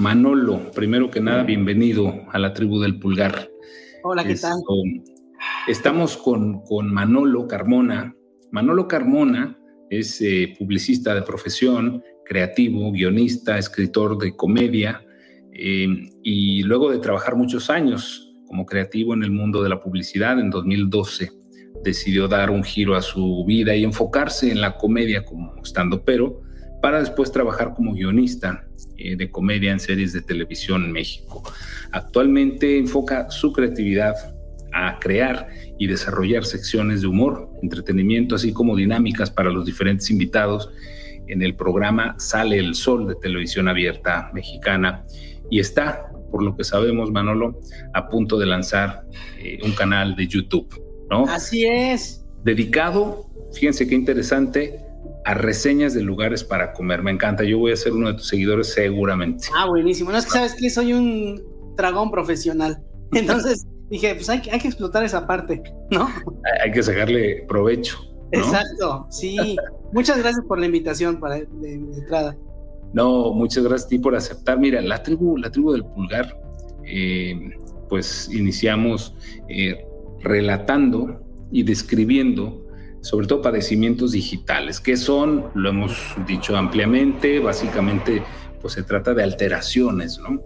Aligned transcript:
Manolo, 0.00 0.70
primero 0.70 1.10
que 1.10 1.20
nada, 1.20 1.42
bienvenido 1.42 2.22
a 2.32 2.38
la 2.38 2.54
tribu 2.54 2.80
del 2.80 2.98
pulgar. 2.98 3.50
Hola, 4.02 4.24
¿qué 4.24 4.34
tal? 4.34 4.54
Estamos 5.68 6.16
con, 6.16 6.62
con, 6.62 6.90
Manolo 6.90 7.46
Carmona. 7.46 8.16
Manolo 8.50 8.88
Carmona 8.88 9.58
es 9.90 10.22
eh, 10.22 10.54
publicista 10.58 11.14
de 11.14 11.20
profesión, 11.20 12.02
creativo, 12.24 12.90
guionista, 12.92 13.58
escritor 13.58 14.16
de 14.16 14.34
comedia, 14.34 15.04
eh, 15.52 15.86
y 16.22 16.62
luego 16.62 16.90
de 16.90 16.98
trabajar 16.98 17.36
muchos 17.36 17.68
años 17.68 18.32
como 18.46 18.64
creativo 18.64 19.12
en 19.12 19.22
el 19.22 19.30
mundo 19.30 19.62
de 19.62 19.68
la 19.68 19.80
publicidad, 19.80 20.40
en 20.40 20.48
2012 20.48 21.30
decidió 21.84 22.26
dar 22.26 22.50
un 22.50 22.64
giro 22.64 22.96
a 22.96 23.02
su 23.02 23.44
vida 23.46 23.76
y 23.76 23.84
enfocarse 23.84 24.50
en 24.50 24.62
la 24.62 24.78
comedia 24.78 25.24
como 25.24 25.54
estando 25.62 26.04
pero 26.04 26.40
para 26.82 26.98
después 26.98 27.30
trabajar 27.30 27.74
como 27.74 27.94
guionista 27.94 28.66
eh, 29.00 29.16
de 29.16 29.30
comedia 29.30 29.72
en 29.72 29.80
series 29.80 30.12
de 30.12 30.22
televisión 30.22 30.84
en 30.84 30.92
México. 30.92 31.42
Actualmente 31.92 32.78
enfoca 32.78 33.30
su 33.30 33.52
creatividad 33.52 34.14
a 34.72 34.98
crear 35.00 35.48
y 35.78 35.86
desarrollar 35.86 36.44
secciones 36.44 37.00
de 37.00 37.06
humor, 37.06 37.50
entretenimiento, 37.62 38.34
así 38.36 38.52
como 38.52 38.76
dinámicas 38.76 39.30
para 39.30 39.50
los 39.50 39.64
diferentes 39.64 40.10
invitados 40.10 40.70
en 41.26 41.42
el 41.42 41.54
programa 41.54 42.16
Sale 42.18 42.58
el 42.58 42.74
Sol 42.74 43.08
de 43.08 43.14
televisión 43.16 43.68
abierta 43.68 44.30
mexicana 44.34 45.04
y 45.50 45.60
está, 45.60 46.10
por 46.30 46.42
lo 46.42 46.56
que 46.56 46.64
sabemos, 46.64 47.10
Manolo, 47.10 47.58
a 47.94 48.08
punto 48.08 48.38
de 48.38 48.46
lanzar 48.46 49.04
eh, 49.38 49.58
un 49.64 49.72
canal 49.72 50.14
de 50.16 50.26
YouTube, 50.26 50.68
¿no? 51.10 51.24
Así 51.24 51.64
es. 51.66 52.24
Dedicado, 52.44 53.26
fíjense 53.52 53.86
qué 53.86 53.94
interesante, 53.94 54.78
a 55.24 55.34
reseñas 55.34 55.94
de 55.94 56.02
lugares 56.02 56.44
para 56.44 56.72
comer. 56.72 57.02
Me 57.02 57.10
encanta. 57.10 57.44
Yo 57.44 57.58
voy 57.58 57.72
a 57.72 57.76
ser 57.76 57.92
uno 57.92 58.08
de 58.08 58.14
tus 58.14 58.28
seguidores 58.28 58.72
seguramente. 58.72 59.48
Ah, 59.56 59.66
buenísimo. 59.66 60.10
No 60.10 60.18
es 60.18 60.24
que 60.24 60.30
sabes 60.30 60.54
que 60.54 60.70
soy 60.70 60.92
un 60.92 61.42
dragón 61.76 62.10
profesional. 62.10 62.82
Entonces 63.12 63.66
dije, 63.90 64.14
pues 64.14 64.28
hay, 64.28 64.42
hay 64.50 64.58
que 64.58 64.68
explotar 64.68 65.04
esa 65.04 65.26
parte, 65.26 65.62
¿no? 65.90 66.08
Hay 66.62 66.70
que 66.70 66.82
sacarle 66.82 67.44
provecho. 67.48 67.98
Exacto, 68.32 69.06
sí. 69.10 69.56
muchas 69.92 70.18
gracias 70.18 70.44
por 70.46 70.58
la 70.58 70.66
invitación 70.66 71.18
para 71.18 71.36
de, 71.40 71.72
entrada. 71.72 72.36
No, 72.92 73.32
muchas 73.32 73.64
gracias 73.64 73.86
a 73.86 73.88
ti 73.88 73.98
por 73.98 74.14
aceptar. 74.14 74.58
Mira, 74.58 74.80
la 74.80 75.02
tribu, 75.02 75.36
la 75.36 75.50
tribu 75.50 75.72
del 75.72 75.84
pulgar, 75.84 76.40
eh, 76.84 77.50
pues 77.88 78.28
iniciamos 78.32 79.14
eh, 79.48 79.84
relatando 80.20 81.20
y 81.50 81.62
describiendo 81.62 82.66
sobre 83.02 83.26
todo 83.26 83.42
padecimientos 83.42 84.12
digitales, 84.12 84.80
que 84.80 84.96
son, 84.96 85.46
lo 85.54 85.70
hemos 85.70 86.14
dicho 86.26 86.56
ampliamente, 86.56 87.38
básicamente 87.38 88.22
pues 88.60 88.74
se 88.74 88.82
trata 88.82 89.14
de 89.14 89.22
alteraciones, 89.22 90.18
¿no? 90.18 90.42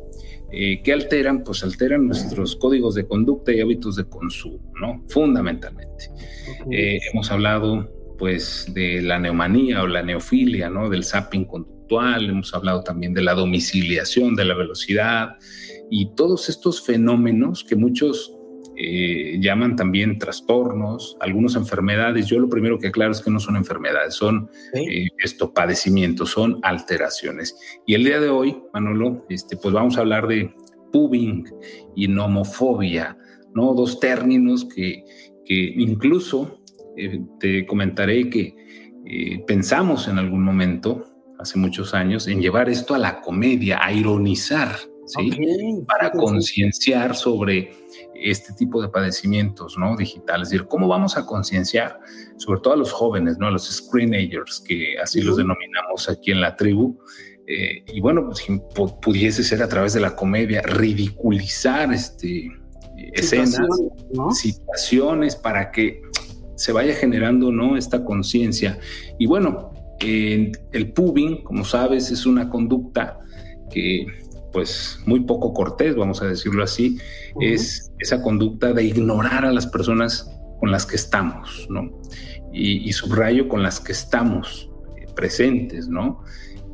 Eh, 0.53 0.83
¿Qué 0.85 0.93
alteran? 0.93 1.43
Pues 1.43 1.65
alteran 1.65 2.07
nuestros 2.07 2.55
códigos 2.55 2.95
de 2.95 3.07
conducta 3.07 3.53
y 3.53 3.61
hábitos 3.61 3.97
de 3.97 4.05
consumo, 4.05 4.73
¿no? 4.81 5.03
Fundamentalmente. 5.09 6.11
Eh, 6.71 7.01
hemos 7.13 7.31
hablado 7.33 7.91
pues 8.19 8.71
de 8.73 9.03
la 9.03 9.19
neomanía 9.19 9.83
o 9.83 9.89
la 9.89 10.05
neofilia, 10.05 10.71
¿no? 10.71 10.89
Del 10.89 11.05
zapping 11.05 11.47
conductual, 11.47 12.31
hemos 12.31 12.55
hablado 12.55 12.85
también 12.85 13.15
de 13.15 13.23
la 13.23 13.35
domiciliación, 13.35 14.37
de 14.37 14.45
la 14.45 14.55
velocidad 14.55 15.37
y 15.91 16.15
todos 16.15 16.49
estos 16.49 16.81
fenómenos 16.81 17.65
que 17.65 17.77
muchos 17.77 18.34
eh, 18.77 19.39
llaman 19.41 19.77
también 19.77 20.19
trastornos, 20.19 21.17
algunas 21.21 21.55
enfermedades. 21.55 22.27
Yo 22.27 22.39
lo 22.39 22.49
primero 22.49 22.79
que 22.79 22.89
aclaro 22.89 23.13
es 23.13 23.21
que 23.21 23.31
no 23.31 23.39
son 23.39 23.57
enfermedades, 23.57 24.15
son 24.15 24.51
eh, 24.73 25.09
esto, 25.19 25.53
padecimientos, 25.53 26.31
son 26.31 26.59
alteraciones. 26.63 27.57
Y 27.87 27.95
el 27.95 28.05
día 28.05 28.21
de 28.21 28.29
hoy, 28.29 28.57
Manolo, 28.73 29.25
este, 29.29 29.57
pues 29.57 29.73
vamos 29.75 29.97
a 29.97 30.01
hablar 30.01 30.27
de 30.27 30.53
pubbing 30.93 31.45
y 31.95 32.09
nomofobia, 32.09 33.17
¿no? 33.55 33.75
Dos 33.75 34.01
términos 34.01 34.65
que, 34.65 35.05
que 35.45 35.75
incluso 35.77 36.61
eh, 36.97 37.21
te 37.39 37.67
comentaré 37.67 38.29
que 38.29 38.55
pensamos 39.47 40.09
en 40.09 40.19
algún 40.19 40.43
momento, 40.43 41.05
hace 41.39 41.59
muchos 41.59 41.93
años, 41.93 42.27
en 42.27 42.41
llevar 42.41 42.71
esto 42.71 42.95
a 42.95 42.99
la 42.99 43.21
comedia, 43.21 43.79
a 43.85 43.93
ironizar, 43.93 44.77
¿sí? 45.07 45.31
Para 45.87 46.11
concienciar 46.11 47.15
sobre 47.15 47.73
este 48.15 48.53
tipo 48.55 48.81
de 48.81 48.89
padecimientos 48.89 49.77
¿no? 49.79 49.97
digitales. 49.97 50.49
Es 50.49 50.53
decir, 50.53 50.67
¿cómo 50.69 50.89
vamos 50.89 51.17
a 51.17 51.27
concienciar, 51.27 51.99
sobre 52.37 52.61
todo 52.61 52.75
a 52.75 52.77
los 52.77 52.93
jóvenes, 52.93 53.39
¿no? 53.39 53.47
a 53.47 53.51
los 53.51 53.71
screenagers, 53.71 54.61
que 54.67 54.99
así 55.03 55.21
los 55.21 55.37
denominamos 55.37 56.09
aquí 56.09 56.31
en 56.31 56.41
la 56.41 56.57
tribu? 56.57 56.99
Eh, 57.47 57.85
y 57.93 58.01
bueno, 58.01 58.27
pues, 58.27 58.93
pudiese 59.03 59.45
ser 59.45 59.63
a 59.63 59.69
través 59.69 59.93
de 59.93 60.01
la 60.01 60.17
comedia, 60.17 60.63
ridiculizar 60.63 61.93
este, 61.93 62.49
escenas, 63.13 63.59
situaciones 64.33 65.37
para 65.37 65.71
que 65.71 66.01
se 66.57 66.73
vaya 66.73 66.95
generando 66.95 67.53
¿no? 67.53 67.77
esta 67.77 68.05
conciencia. 68.05 68.79
Y 69.19 69.27
bueno, 69.27 69.73
el 70.01 70.93
pubbing, 70.95 71.43
como 71.43 71.65
sabes, 71.65 72.11
es 72.11 72.27
una 72.27 72.49
conducta 72.49 73.21
que 73.71 74.07
pues 74.55 75.01
muy 75.05 75.21
poco 75.21 75.53
cortés, 75.53 75.97
vamos 75.97 76.23
a 76.23 76.27
decirlo 76.27 76.63
así, 76.63 76.97
es 77.41 77.93
esa 77.99 78.23
conducta 78.23 78.73
de 78.73 78.85
ignorar 78.85 79.45
a 79.45 79.53
las 79.53 79.67
personas 79.67 80.31
con 80.61 80.71
las 80.71 80.87
que 80.87 80.95
estamos, 80.95 81.67
¿no? 81.69 81.91
Y, 82.53 82.93
subrayo 82.93 83.49
con 83.49 83.65
las 83.65 83.81
que 83.81 83.91
estamos 83.91 84.71
eh, 84.97 85.07
presentes, 85.17 85.89
¿no? 85.89 86.23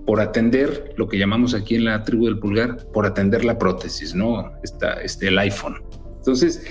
Por 0.07 0.21
atender 0.21 0.93
lo 0.99 1.09
que 1.09 1.19
llamamos 1.19 1.55
aquí 1.55 1.77
en 1.77 1.87
la 1.87 2.05
tribu 2.05 2.27
del 2.27 2.39
pulgar, 2.39 2.87
por 2.93 3.07
atender 3.07 3.47
la 3.47 3.59
prótesis, 3.59 4.15
¿no? 4.15 4.53
Esta, 4.63 5.01
este, 5.01 5.29
el 5.29 5.39
iPhone. 5.39 5.83
Entonces, 6.19 6.63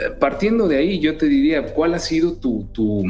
eh, 0.00 0.10
partiendo 0.18 0.66
de 0.66 0.78
ahí, 0.78 0.98
yo 0.98 1.16
te 1.16 1.26
diría, 1.26 1.72
¿cuál 1.72 1.94
ha 1.94 2.00
sido 2.00 2.34
tu, 2.34 2.68
tu 2.72 3.04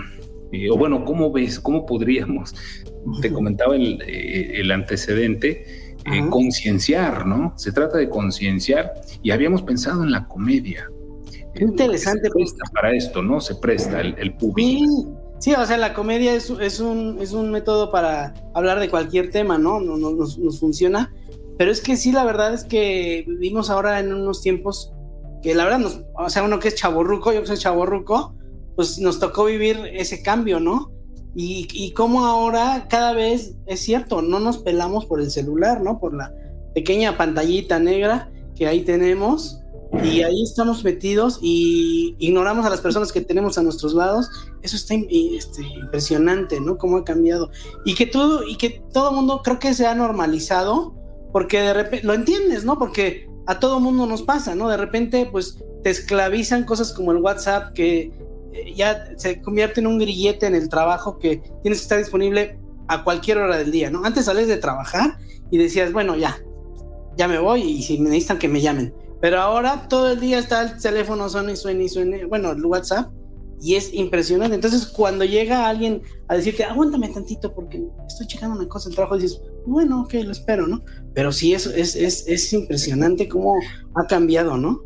eh, 0.52 0.68
o 0.70 0.76
bueno, 0.76 1.06
¿cómo 1.06 1.32
ves, 1.32 1.58
cómo 1.58 1.86
podríamos, 1.86 2.54
te 3.22 3.32
comentaba 3.32 3.74
el, 3.74 4.02
el 4.02 4.70
antecedente, 4.70 5.81
eh, 6.04 6.28
concienciar, 6.30 7.26
¿no? 7.26 7.52
Se 7.56 7.72
trata 7.72 7.98
de 7.98 8.08
concienciar 8.08 8.92
y 9.22 9.30
habíamos 9.30 9.62
pensado 9.62 10.02
en 10.02 10.10
la 10.10 10.26
comedia. 10.26 10.88
Qué 11.54 11.64
interesante. 11.64 12.28
Se 12.28 12.30
presta 12.30 12.64
para 12.72 12.94
esto, 12.94 13.22
¿no? 13.22 13.40
Se 13.40 13.54
presta 13.56 14.00
el, 14.00 14.14
el 14.18 14.34
público. 14.34 15.18
Sí, 15.42 15.52
o 15.54 15.66
sea, 15.66 15.76
la 15.76 15.92
comedia 15.92 16.34
es, 16.34 16.50
es, 16.50 16.78
un, 16.78 17.18
es 17.20 17.32
un 17.32 17.50
método 17.50 17.90
para 17.90 18.32
hablar 18.54 18.78
de 18.78 18.88
cualquier 18.88 19.30
tema, 19.30 19.58
¿no? 19.58 19.80
no, 19.80 19.96
nos, 19.96 20.38
nos, 20.38 20.60
funciona. 20.60 21.12
Pero 21.58 21.72
es 21.72 21.80
que 21.80 21.96
sí, 21.96 22.12
la 22.12 22.24
verdad 22.24 22.54
es 22.54 22.62
que 22.62 23.24
vivimos 23.26 23.68
ahora 23.68 23.98
en 23.98 24.12
unos 24.12 24.40
tiempos 24.40 24.92
que 25.42 25.56
la 25.56 25.64
verdad, 25.64 25.80
nos, 25.80 26.02
o 26.14 26.30
sea, 26.30 26.44
uno 26.44 26.60
que 26.60 26.68
es 26.68 26.76
chaborruco, 26.76 27.32
yo 27.32 27.40
que 27.40 27.48
soy 27.48 27.58
chaborruco, 27.58 28.36
pues 28.76 29.00
nos 29.00 29.18
tocó 29.18 29.44
vivir 29.46 29.80
ese 29.92 30.22
cambio, 30.22 30.60
¿no? 30.60 30.92
Y, 31.34 31.66
y 31.72 31.92
cómo 31.92 32.26
ahora 32.26 32.86
cada 32.88 33.12
vez 33.14 33.54
es 33.66 33.80
cierto, 33.80 34.22
no 34.22 34.38
nos 34.38 34.58
pelamos 34.58 35.06
por 35.06 35.20
el 35.20 35.30
celular, 35.30 35.80
¿no? 35.80 35.98
Por 35.98 36.14
la 36.14 36.32
pequeña 36.74 37.16
pantallita 37.16 37.78
negra 37.78 38.30
que 38.54 38.66
ahí 38.66 38.82
tenemos 38.82 39.62
y 40.02 40.22
ahí 40.22 40.42
estamos 40.42 40.82
metidos 40.84 41.38
y 41.42 42.16
ignoramos 42.18 42.64
a 42.64 42.70
las 42.70 42.80
personas 42.80 43.12
que 43.12 43.20
tenemos 43.20 43.58
a 43.58 43.62
nuestros 43.62 43.92
lados. 43.92 44.30
Eso 44.62 44.76
está 44.76 44.94
este, 44.94 45.62
impresionante, 45.62 46.60
¿no? 46.60 46.78
Cómo 46.78 46.96
ha 46.98 47.04
cambiado. 47.04 47.50
Y 47.84 47.94
que 47.94 48.06
todo, 48.06 48.46
y 48.46 48.56
que 48.56 48.82
todo 48.92 49.12
mundo 49.12 49.42
creo 49.44 49.58
que 49.58 49.74
se 49.74 49.86
ha 49.86 49.94
normalizado 49.94 50.94
porque 51.30 51.60
de 51.60 51.74
repente 51.74 52.06
lo 52.06 52.14
entiendes, 52.14 52.64
¿no? 52.64 52.78
Porque 52.78 53.28
a 53.46 53.60
todo 53.60 53.80
mundo 53.80 54.06
nos 54.06 54.22
pasa, 54.22 54.54
¿no? 54.54 54.68
De 54.68 54.78
repente, 54.78 55.28
pues 55.30 55.58
te 55.82 55.90
esclavizan 55.90 56.64
cosas 56.64 56.92
como 56.92 57.12
el 57.12 57.18
WhatsApp 57.18 57.74
que 57.74 58.12
ya 58.74 59.08
se 59.16 59.40
convierte 59.40 59.80
en 59.80 59.86
un 59.86 59.98
grillete 59.98 60.46
en 60.46 60.54
el 60.54 60.68
trabajo 60.68 61.18
que 61.18 61.38
tienes 61.62 61.80
que 61.80 61.82
estar 61.84 61.98
disponible 61.98 62.58
a 62.88 63.04
cualquier 63.04 63.38
hora 63.38 63.56
del 63.56 63.70
día, 63.70 63.90
¿no? 63.90 64.04
Antes 64.04 64.26
sales 64.26 64.48
de 64.48 64.56
trabajar 64.56 65.18
y 65.50 65.58
decías, 65.58 65.92
bueno, 65.92 66.16
ya, 66.16 66.38
ya 67.16 67.28
me 67.28 67.38
voy 67.38 67.62
y 67.62 67.82
si 67.82 67.98
me 67.98 68.10
necesitan 68.10 68.38
que 68.38 68.48
me 68.48 68.60
llamen. 68.60 68.94
Pero 69.20 69.40
ahora 69.40 69.86
todo 69.88 70.12
el 70.12 70.20
día 70.20 70.38
está 70.38 70.62
el 70.62 70.80
teléfono 70.80 71.28
suena 71.28 71.52
y 71.52 71.56
suena 71.56 71.82
y 71.82 71.88
suena, 71.88 72.16
bueno, 72.26 72.50
el 72.50 72.64
WhatsApp, 72.64 73.12
y 73.62 73.76
es 73.76 73.94
impresionante. 73.94 74.56
Entonces, 74.56 74.86
cuando 74.86 75.24
llega 75.24 75.68
alguien 75.68 76.02
a 76.26 76.34
decirte, 76.34 76.64
aguántame 76.64 77.08
tantito 77.08 77.54
porque 77.54 77.80
estoy 78.08 78.26
checando 78.26 78.58
una 78.58 78.68
cosa 78.68 78.88
del 78.88 78.96
trabajo, 78.96 79.16
dices, 79.16 79.40
bueno, 79.66 80.02
ok, 80.02 80.14
lo 80.24 80.32
espero, 80.32 80.66
¿no? 80.66 80.82
Pero 81.14 81.30
sí, 81.30 81.54
es, 81.54 81.66
es, 81.66 81.94
es, 81.94 82.26
es 82.26 82.52
impresionante 82.52 83.28
cómo 83.28 83.54
ha 83.94 84.06
cambiado, 84.08 84.56
¿no? 84.56 84.82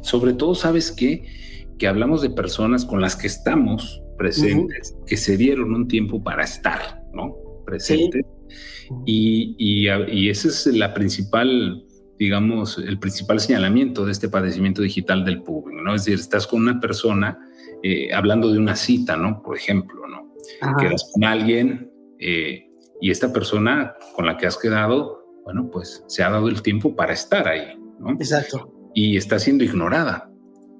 Sobre 0.00 0.32
todo, 0.32 0.56
¿sabes 0.56 0.90
qué? 0.90 1.24
Que 1.78 1.86
hablamos 1.86 2.22
de 2.22 2.30
personas 2.30 2.84
con 2.84 3.00
las 3.00 3.16
que 3.16 3.26
estamos 3.26 4.02
presentes, 4.16 4.96
que 5.06 5.16
se 5.16 5.36
dieron 5.36 5.74
un 5.74 5.88
tiempo 5.88 6.22
para 6.22 6.44
estar, 6.44 7.02
¿no? 7.12 7.36
Presentes. 7.64 8.24
Y, 9.04 9.54
y, 9.58 10.28
ese 10.30 10.48
es 10.48 10.66
la 10.66 10.94
principal, 10.94 11.84
digamos, 12.18 12.78
el 12.78 12.98
principal 12.98 13.40
señalamiento 13.40 14.06
de 14.06 14.12
este 14.12 14.28
padecimiento 14.28 14.82
digital 14.82 15.24
del 15.24 15.42
público, 15.42 15.82
¿no? 15.82 15.94
Es 15.94 16.04
decir, 16.04 16.20
estás 16.20 16.46
con 16.46 16.62
una 16.62 16.80
persona 16.80 17.38
eh, 17.82 18.12
hablando 18.14 18.52
de 18.52 18.58
una 18.58 18.76
cita, 18.76 19.16
¿no? 19.16 19.42
Por 19.42 19.56
ejemplo, 19.56 20.06
¿no? 20.06 20.32
Quedas 20.78 21.10
con 21.12 21.24
alguien 21.24 21.90
eh, 22.20 22.70
y 23.00 23.10
esta 23.10 23.32
persona 23.32 23.94
con 24.14 24.26
la 24.26 24.36
que 24.36 24.46
has 24.46 24.56
quedado 24.56 25.26
bueno, 25.46 25.70
pues 25.70 26.02
se 26.08 26.24
ha 26.24 26.30
dado 26.30 26.48
el 26.48 26.60
tiempo 26.60 26.96
para 26.96 27.12
estar 27.12 27.46
ahí, 27.46 27.78
¿no? 28.00 28.10
Exacto. 28.14 28.90
Y 28.94 29.16
está 29.16 29.38
siendo 29.38 29.62
ignorada 29.62 30.28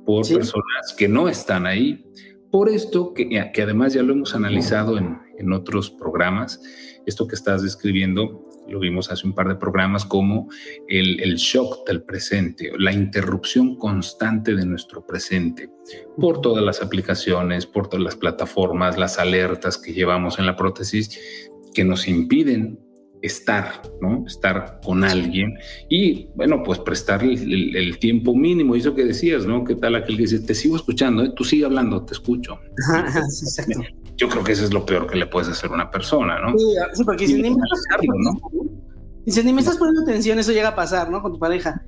por 0.06 0.26
personas 0.26 0.94
que 0.96 1.08
no 1.08 1.28
están 1.28 1.66
ahí. 1.66 2.06
Por 2.50 2.70
esto, 2.70 3.12
que, 3.12 3.28
que 3.52 3.62
además 3.62 3.92
ya 3.92 4.02
lo 4.02 4.14
hemos 4.14 4.34
analizado 4.34 4.96
en, 4.96 5.18
en 5.36 5.52
otros 5.52 5.90
programas, 5.90 6.62
esto 7.04 7.26
que 7.26 7.34
estás 7.34 7.62
describiendo 7.62 8.46
lo 8.68 8.80
vimos 8.80 9.10
hace 9.10 9.26
un 9.26 9.34
par 9.34 9.48
de 9.48 9.56
programas, 9.56 10.04
como 10.04 10.48
el, 10.88 11.20
el, 11.20 11.36
shock 11.36 11.86
del 11.86 12.02
presente, 12.02 12.72
la 12.78 12.92
interrupción 12.92 13.76
constante 13.76 14.54
de 14.54 14.66
nuestro 14.66 15.06
presente, 15.06 15.70
por 16.18 16.40
todas 16.40 16.64
las 16.64 16.82
aplicaciones, 16.82 17.66
por 17.66 17.88
todas 17.88 18.04
las 18.04 18.16
plataformas, 18.16 18.98
las 18.98 19.18
alertas 19.18 19.78
que 19.78 19.92
llevamos 19.92 20.38
en 20.38 20.46
la 20.46 20.56
prótesis, 20.56 21.50
que 21.74 21.84
nos 21.84 22.08
impiden 22.08 22.80
estar, 23.26 23.82
¿no? 24.00 24.25
Estar 24.26 24.81
con 24.84 25.05
alguien 25.05 25.55
y, 25.88 26.28
bueno, 26.34 26.62
pues 26.64 26.78
prestarle 26.78 27.34
el, 27.34 27.99
tiempo 27.99 28.34
mínimo, 28.34 28.75
eso 28.75 28.94
que 28.94 29.05
decías, 29.05 29.46
¿no? 29.46 29.64
¿Qué 29.64 29.75
tal 29.75 29.94
aquel 29.94 30.17
que 30.17 30.23
dice, 30.23 30.40
te 30.40 30.55
sigo 30.55 30.76
escuchando, 30.76 31.25
¿eh? 31.25 31.32
tú 31.34 31.44
sigue 31.44 31.64
hablando, 31.64 32.05
te 32.05 32.14
escucho. 32.14 32.58
Yo 34.17 34.28
creo 34.28 34.44
que 34.44 34.52
eso 34.52 34.64
es 34.64 34.73
lo 34.73 34.87
peor 34.87 35.06
que 35.06 35.17
le 35.17 35.26
puedes 35.26 35.49
hacer 35.49 35.70
a 35.70 35.75
una 35.75 35.90
persona, 35.90 36.40
¿no? 36.40 36.58
Sí, 36.58 37.05
porque 37.05 37.26
si 37.26 37.34
ni, 37.34 37.43
me 37.43 37.49
estás, 37.49 39.44
ni 39.44 39.52
me 39.52 39.61
estás 39.61 39.76
poniendo 39.76 40.02
atención, 40.02 40.38
eso 40.38 40.52
llega 40.52 40.69
a 40.69 40.75
pasar, 40.75 41.11
¿no? 41.11 41.20
Con 41.20 41.34
tu 41.34 41.38
pareja. 41.38 41.82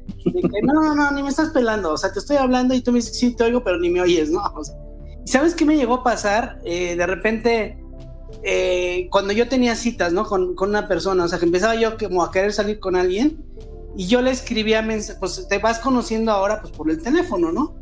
no, 0.62 0.72
no, 0.74 0.94
no, 0.94 1.10
ni 1.12 1.22
me 1.22 1.30
estás 1.30 1.50
pelando, 1.50 1.92
o 1.92 1.96
sea, 1.96 2.12
te 2.12 2.18
estoy 2.18 2.36
hablando 2.36 2.74
y 2.74 2.82
tú 2.82 2.92
me 2.92 2.98
dices, 2.98 3.18
sí, 3.18 3.34
te 3.34 3.44
oigo, 3.44 3.64
pero 3.64 3.78
ni 3.78 3.88
me 3.88 4.02
oyes, 4.02 4.30
¿no? 4.30 4.42
¿Y 5.24 5.30
sabes 5.30 5.54
qué 5.54 5.64
me 5.64 5.76
llegó 5.76 5.94
a 5.94 6.04
pasar? 6.04 6.58
Eh, 6.64 6.96
de 6.96 7.06
repente 7.06 7.78
eh, 8.42 9.08
cuando 9.10 9.32
yo 9.32 9.48
tenía 9.48 9.74
citas, 9.74 10.12
¿no? 10.12 10.24
Con, 10.24 10.54
una 10.58 10.88
persona, 10.88 11.24
o 11.24 11.28
sea, 11.28 11.38
que 11.38 11.46
empezaba 11.46 11.74
yo 11.74 11.96
como 11.98 12.22
a 12.22 12.30
querer 12.30 12.52
salir 12.52 12.78
con 12.78 12.96
alguien 12.96 13.44
y 13.96 14.06
yo 14.06 14.22
le 14.22 14.30
escribía 14.30 14.82
mensajes, 14.82 15.18
pues 15.18 15.48
te 15.48 15.58
vas 15.58 15.78
conociendo 15.78 16.32
ahora 16.32 16.60
pues 16.60 16.72
por 16.72 16.90
el 16.90 17.02
teléfono, 17.02 17.52
¿no? 17.52 17.74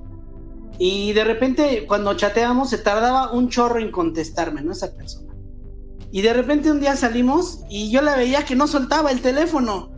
Y 0.79 1.13
de 1.13 1.25
repente 1.25 1.85
cuando 1.87 2.15
chateamos 2.15 2.71
se 2.71 2.79
tardaba 2.79 3.33
un 3.33 3.49
chorro 3.49 3.81
en 3.81 3.91
contestarme, 3.91 4.63
¿no? 4.63 4.73
Esa 4.73 4.95
persona. 4.95 5.35
Y 6.13 6.23
de 6.23 6.33
repente 6.33 6.71
un 6.71 6.81
día 6.81 6.97
salimos 6.97 7.61
y 7.69 7.91
yo 7.91 8.01
la 8.01 8.17
veía 8.17 8.45
que 8.45 8.55
no 8.55 8.67
soltaba 8.67 9.11
el 9.11 9.21
teléfono. 9.21 9.91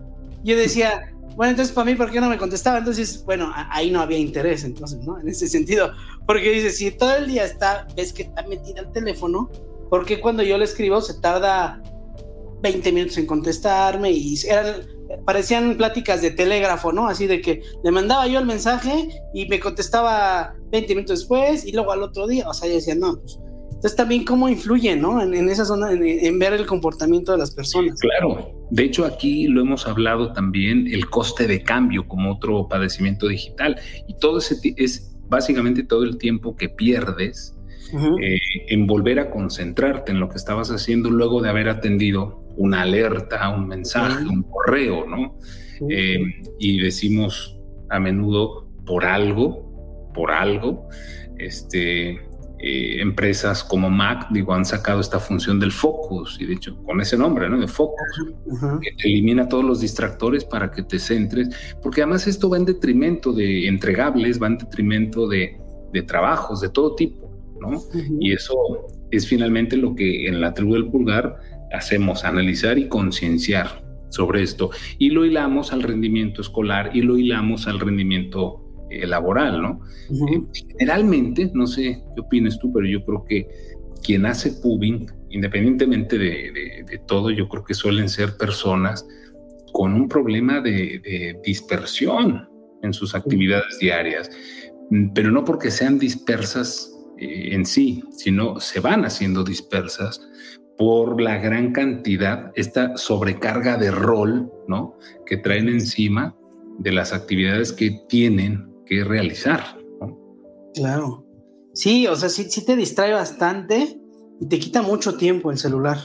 Yo 0.43 0.57
decía, 0.57 1.13
bueno, 1.37 1.51
entonces 1.51 1.75
para 1.75 1.85
mí, 1.85 1.95
¿por 1.95 2.11
qué 2.11 2.21
no 2.21 2.29
me 2.29 2.39
contestaba? 2.39 2.79
Entonces, 2.79 3.23
bueno, 3.25 3.53
ahí 3.55 3.91
no 3.91 4.01
había 4.01 4.19
interés, 4.19 4.65
entonces, 4.65 4.99
¿no? 5.05 5.21
En 5.21 5.29
ese 5.29 5.47
sentido, 5.47 5.93
porque 6.27 6.51
dice, 6.51 6.71
si 6.71 6.91
todo 6.91 7.15
el 7.15 7.29
día 7.29 7.45
está, 7.45 7.87
ves 7.95 8.13
que 8.13 8.23
está 8.23 8.43
metida 8.49 8.81
el 8.81 8.91
teléfono, 8.91 9.51
porque 9.91 10.21
cuando 10.21 10.43
yo 10.43 10.59
le 10.59 10.65
escribo 10.65 11.01
se 11.01 11.21
tarda 11.21 11.83
20 12.63 12.93
minutos 12.93 13.19
en 13.19 13.27
contestarme 13.27 14.11
y 14.11 14.37
eran, 14.49 14.83
parecían 15.25 15.77
pláticas 15.77 16.23
de 16.23 16.31
telégrafo, 16.31 16.93
¿no? 16.93 17.07
Así 17.09 17.27
de 17.27 17.41
que 17.41 17.63
le 17.83 17.91
mandaba 17.91 18.27
yo 18.27 18.39
el 18.39 18.47
mensaje 18.47 19.09
y 19.33 19.47
me 19.49 19.61
contestaba 19.61 20.55
20 20.71 20.95
minutos 20.95 21.21
después 21.21 21.67
y 21.67 21.73
luego 21.73 21.93
al 21.93 22.03
otro 22.03 22.27
día, 22.27 22.49
o 22.49 22.55
sea, 22.55 22.69
yo 22.69 22.75
decía, 22.75 22.95
no, 22.95 23.19
pues, 23.19 23.39
entonces 23.79 23.95
también 23.95 24.25
cómo 24.25 24.49
influye, 24.49 24.97
¿no? 24.97 25.23
En, 25.23 25.49
esa 25.49 25.65
zona, 25.65 25.93
en, 25.93 26.39
ver 26.41 26.53
el 26.53 26.67
comportamiento 26.67 27.31
de 27.31 27.39
las 27.39 27.53
personas. 27.53 28.01
Claro, 28.01 28.53
de 28.71 28.83
hecho 28.83 29.05
aquí 29.05 29.47
lo 29.47 29.61
hemos 29.61 29.87
hablado 29.87 30.33
también, 30.33 30.89
el 30.89 31.09
coste 31.09 31.47
de 31.47 31.63
cambio 31.63 32.07
como 32.09 32.33
otro 32.33 32.67
padecimiento 32.67 33.29
digital 33.29 33.79
y 34.09 34.15
todo 34.15 34.39
ese 34.39 34.57
es 34.77 35.15
básicamente 35.29 35.85
todo 35.85 36.03
el 36.03 36.19
tiempo 36.19 36.57
que 36.57 36.69
pierdes 36.69 37.55
eh, 38.21 38.39
en 38.69 38.87
volver 38.87 39.19
a 39.19 39.31
concentrarte 39.31 40.13
en 40.13 40.21
lo 40.21 40.29
que 40.29 40.37
estabas 40.37 40.71
haciendo 40.71 41.11
luego 41.11 41.41
de 41.41 41.49
haber 41.49 41.69
atendido 41.69 42.45
una 42.57 42.83
alerta, 42.83 43.49
un 43.51 43.67
mensaje, 43.69 44.25
un 44.25 44.43
correo, 44.43 45.07
¿no? 45.07 45.39
Eh, 45.89 46.19
y 46.59 46.81
decimos 46.81 47.57
a 47.89 48.01
menudo 48.01 48.69
por 48.85 49.05
algo, 49.05 50.11
por 50.13 50.33
algo, 50.33 50.89
este, 51.39 52.21
eh, 52.61 53.01
empresas 53.01 53.63
como 53.63 53.89
Mac, 53.89 54.27
digo, 54.31 54.53
han 54.53 54.65
sacado 54.65 55.01
esta 55.01 55.21
función 55.21 55.61
del 55.61 55.71
focus, 55.71 56.39
y 56.41 56.47
de 56.47 56.55
hecho 56.55 56.77
con 56.83 57.01
ese 57.01 57.17
nombre, 57.17 57.49
¿no? 57.49 57.61
De 57.61 57.69
focus, 57.69 58.25
que 58.83 58.91
te 58.97 59.09
elimina 59.09 59.49
todos 59.49 59.65
los 59.65 59.81
distractores 59.81 60.45
para 60.45 60.71
que 60.73 60.83
te 60.83 60.99
centres, 60.99 61.49
porque 61.81 62.03
además 62.03 62.27
esto 62.27 62.51
va 62.51 62.57
en 62.57 62.65
detrimento 62.65 63.33
de 63.33 63.69
entregables, 63.69 64.43
va 64.43 64.49
en 64.49 64.59
detrimento 64.59 65.29
de, 65.29 65.57
de 65.93 66.03
trabajos 66.03 66.61
de 66.61 66.69
todo 66.71 66.97
tipo. 66.97 67.28
Y 68.21 68.33
eso 68.33 68.55
es 69.11 69.27
finalmente 69.27 69.77
lo 69.77 69.95
que 69.95 70.27
en 70.27 70.41
la 70.41 70.55
tribu 70.55 70.75
del 70.75 70.91
pulgar 70.91 71.37
hacemos, 71.73 72.25
analizar 72.25 72.79
y 72.79 72.89
concienciar 72.89 73.85
sobre 74.11 74.43
esto. 74.43 74.71
Y 74.99 75.11
lo 75.11 75.25
hilamos 75.25 75.73
al 75.73 75.83
rendimiento 75.83 76.41
escolar 76.41 76.91
y 76.95 77.03
lo 77.03 77.19
hilamos 77.19 77.67
al 77.67 77.81
rendimiento 77.81 78.65
eh, 78.91 79.07
laboral, 79.07 79.61
¿no? 79.63 79.81
Eh, 80.11 80.43
generalmente, 80.79 81.51
no 81.55 81.67
sé 81.67 82.03
qué 82.15 82.21
opinas 82.21 82.59
tú, 82.59 82.73
pero 82.73 82.87
yo 82.87 83.05
creo 83.05 83.25
que 83.25 83.49
quien 84.03 84.27
hace 84.27 84.53
pubing, 84.53 85.07
independientemente 85.31 86.19
de, 86.19 87.01
todo, 87.07 87.31
yo 87.31 87.49
creo 87.49 87.65
que 87.65 87.75
suelen 87.75 88.09
ser 88.09 88.37
personas 88.37 89.07
con 89.73 89.93
un 89.93 90.09
problema 90.09 90.61
de 90.61 91.39
dispersión 91.45 92.49
en 92.83 92.93
sus 92.93 93.15
actividades 93.15 93.79
diarias, 93.79 94.31
pero 95.15 95.31
no 95.31 95.45
porque 95.45 95.71
sean 95.71 95.99
dispersas 95.99 96.93
eh, 97.19 97.55
en 97.55 97.67
sí, 97.67 98.03
sino 98.11 98.61
se 98.61 98.81
van 98.81 99.05
haciendo 99.05 99.45
dispersas 99.45 100.21
por 100.77 101.21
la 101.21 101.39
gran 101.39 101.73
cantidad, 101.73 102.53
esta 102.55 102.97
sobrecarga 102.97 103.77
de 103.77 103.91
rol, 103.91 104.51
¿no? 104.69 104.97
Que 105.27 105.37
traen 105.37 105.69
encima 105.69 106.37
de 106.79 106.93
las 106.93 107.13
actividades 107.13 107.73
que 107.73 108.01
tienen 108.09 108.73
que 108.87 109.03
realizar. 109.03 109.77
Claro. 110.75 111.27
Sí, 111.75 112.07
o 112.07 112.15
sea, 112.15 112.29
sí, 112.29 112.45
sí 112.49 112.65
te 112.65 112.77
distrae 112.77 113.13
bastante 113.13 114.01
y 114.41 114.47
te 114.47 114.61
quita 114.61 114.83
mucho 114.83 115.17
tiempo 115.17 115.51
el 115.51 115.59
celular, 115.59 115.99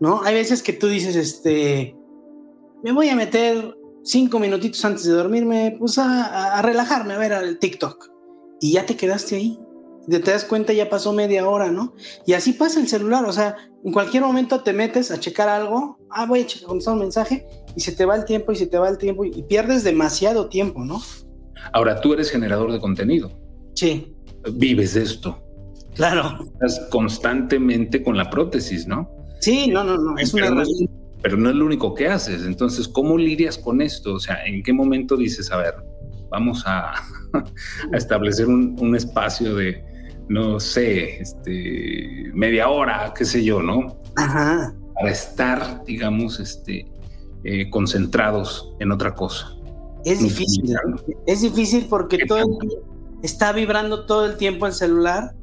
¿no? 0.00 0.22
Hay 0.24 0.34
veces 0.34 0.62
que 0.62 0.72
tú 0.72 0.88
dices, 0.88 1.14
este, 1.14 1.96
me 2.82 2.90
voy 2.90 3.08
a 3.10 3.16
meter 3.16 3.76
cinco 4.02 4.40
minutitos 4.40 4.84
antes 4.84 5.04
de 5.04 5.12
dormirme, 5.12 5.76
pues 5.78 5.98
a, 5.98 6.58
a 6.58 6.62
relajarme, 6.62 7.14
a 7.14 7.18
ver 7.18 7.32
el 7.32 7.60
TikTok. 7.60 8.10
Y 8.60 8.72
ya 8.72 8.86
te 8.86 8.96
quedaste 8.96 9.36
ahí 9.36 9.58
te 10.06 10.30
das 10.30 10.44
cuenta 10.44 10.72
ya 10.72 10.88
pasó 10.88 11.12
media 11.12 11.48
hora, 11.48 11.70
¿no? 11.70 11.94
Y 12.26 12.32
así 12.32 12.52
pasa 12.52 12.80
el 12.80 12.88
celular, 12.88 13.24
o 13.24 13.32
sea, 13.32 13.56
en 13.84 13.92
cualquier 13.92 14.22
momento 14.22 14.60
te 14.60 14.72
metes 14.72 15.10
a 15.10 15.20
checar 15.20 15.48
algo, 15.48 15.98
ah, 16.10 16.26
voy 16.26 16.40
a 16.40 16.46
checar, 16.46 16.68
contestar 16.68 16.94
un 16.94 17.00
mensaje, 17.00 17.46
y 17.76 17.80
se 17.80 17.92
te 17.92 18.04
va 18.04 18.16
el 18.16 18.24
tiempo 18.24 18.52
y 18.52 18.56
se 18.56 18.66
te 18.66 18.78
va 18.78 18.88
el 18.88 18.98
tiempo 18.98 19.24
y 19.24 19.42
pierdes 19.42 19.84
demasiado 19.84 20.48
tiempo, 20.48 20.84
¿no? 20.84 21.00
Ahora, 21.72 22.00
tú 22.00 22.12
eres 22.12 22.30
generador 22.30 22.72
de 22.72 22.80
contenido. 22.80 23.30
Sí. 23.74 24.14
Vives 24.52 24.94
de 24.94 25.02
esto. 25.02 25.40
Claro. 25.94 26.44
Estás 26.54 26.88
constantemente 26.90 28.02
con 28.02 28.16
la 28.16 28.28
prótesis, 28.28 28.86
¿no? 28.86 29.10
Sí, 29.40 29.68
no, 29.68 29.84
no, 29.84 29.96
no, 29.96 30.18
es 30.18 30.34
una 30.34 30.64
pero 31.24 31.38
no 31.38 31.48
es 31.48 31.56
lo 31.56 31.64
único 31.64 31.94
que 31.94 32.06
haces. 32.06 32.44
Entonces, 32.44 32.86
¿cómo 32.86 33.16
lidias 33.16 33.56
con 33.56 33.80
esto? 33.80 34.12
O 34.12 34.20
sea, 34.20 34.44
¿en 34.44 34.62
qué 34.62 34.74
momento 34.74 35.16
dices, 35.16 35.50
a 35.50 35.56
ver, 35.56 35.74
vamos 36.28 36.62
a, 36.66 36.92
establecer 37.94 38.46
un, 38.46 38.94
espacio 38.94 39.54
de, 39.54 39.82
no 40.28 40.60
sé, 40.60 41.20
este, 41.20 42.30
media 42.32 42.68
hora, 42.68 43.12
qué 43.16 43.24
sé 43.24 43.44
yo, 43.44 43.62
¿no? 43.62 43.98
Ajá. 44.16 44.74
Para 44.94 45.10
estar, 45.10 45.84
digamos, 45.84 46.40
este, 46.40 46.86
eh, 47.44 47.68
concentrados 47.70 48.72
en 48.78 48.92
otra 48.92 49.14
cosa. 49.14 49.50
Es 50.04 50.20
difícil, 50.20 50.76
es 51.26 51.40
difícil 51.40 51.86
porque 51.88 52.26
todo 52.26 52.38
el 52.38 52.44
está 53.22 53.52
vibrando 53.52 54.04
todo 54.04 54.26
el 54.26 54.36
tiempo 54.36 54.66
el 54.66 54.74
celular 54.74 55.34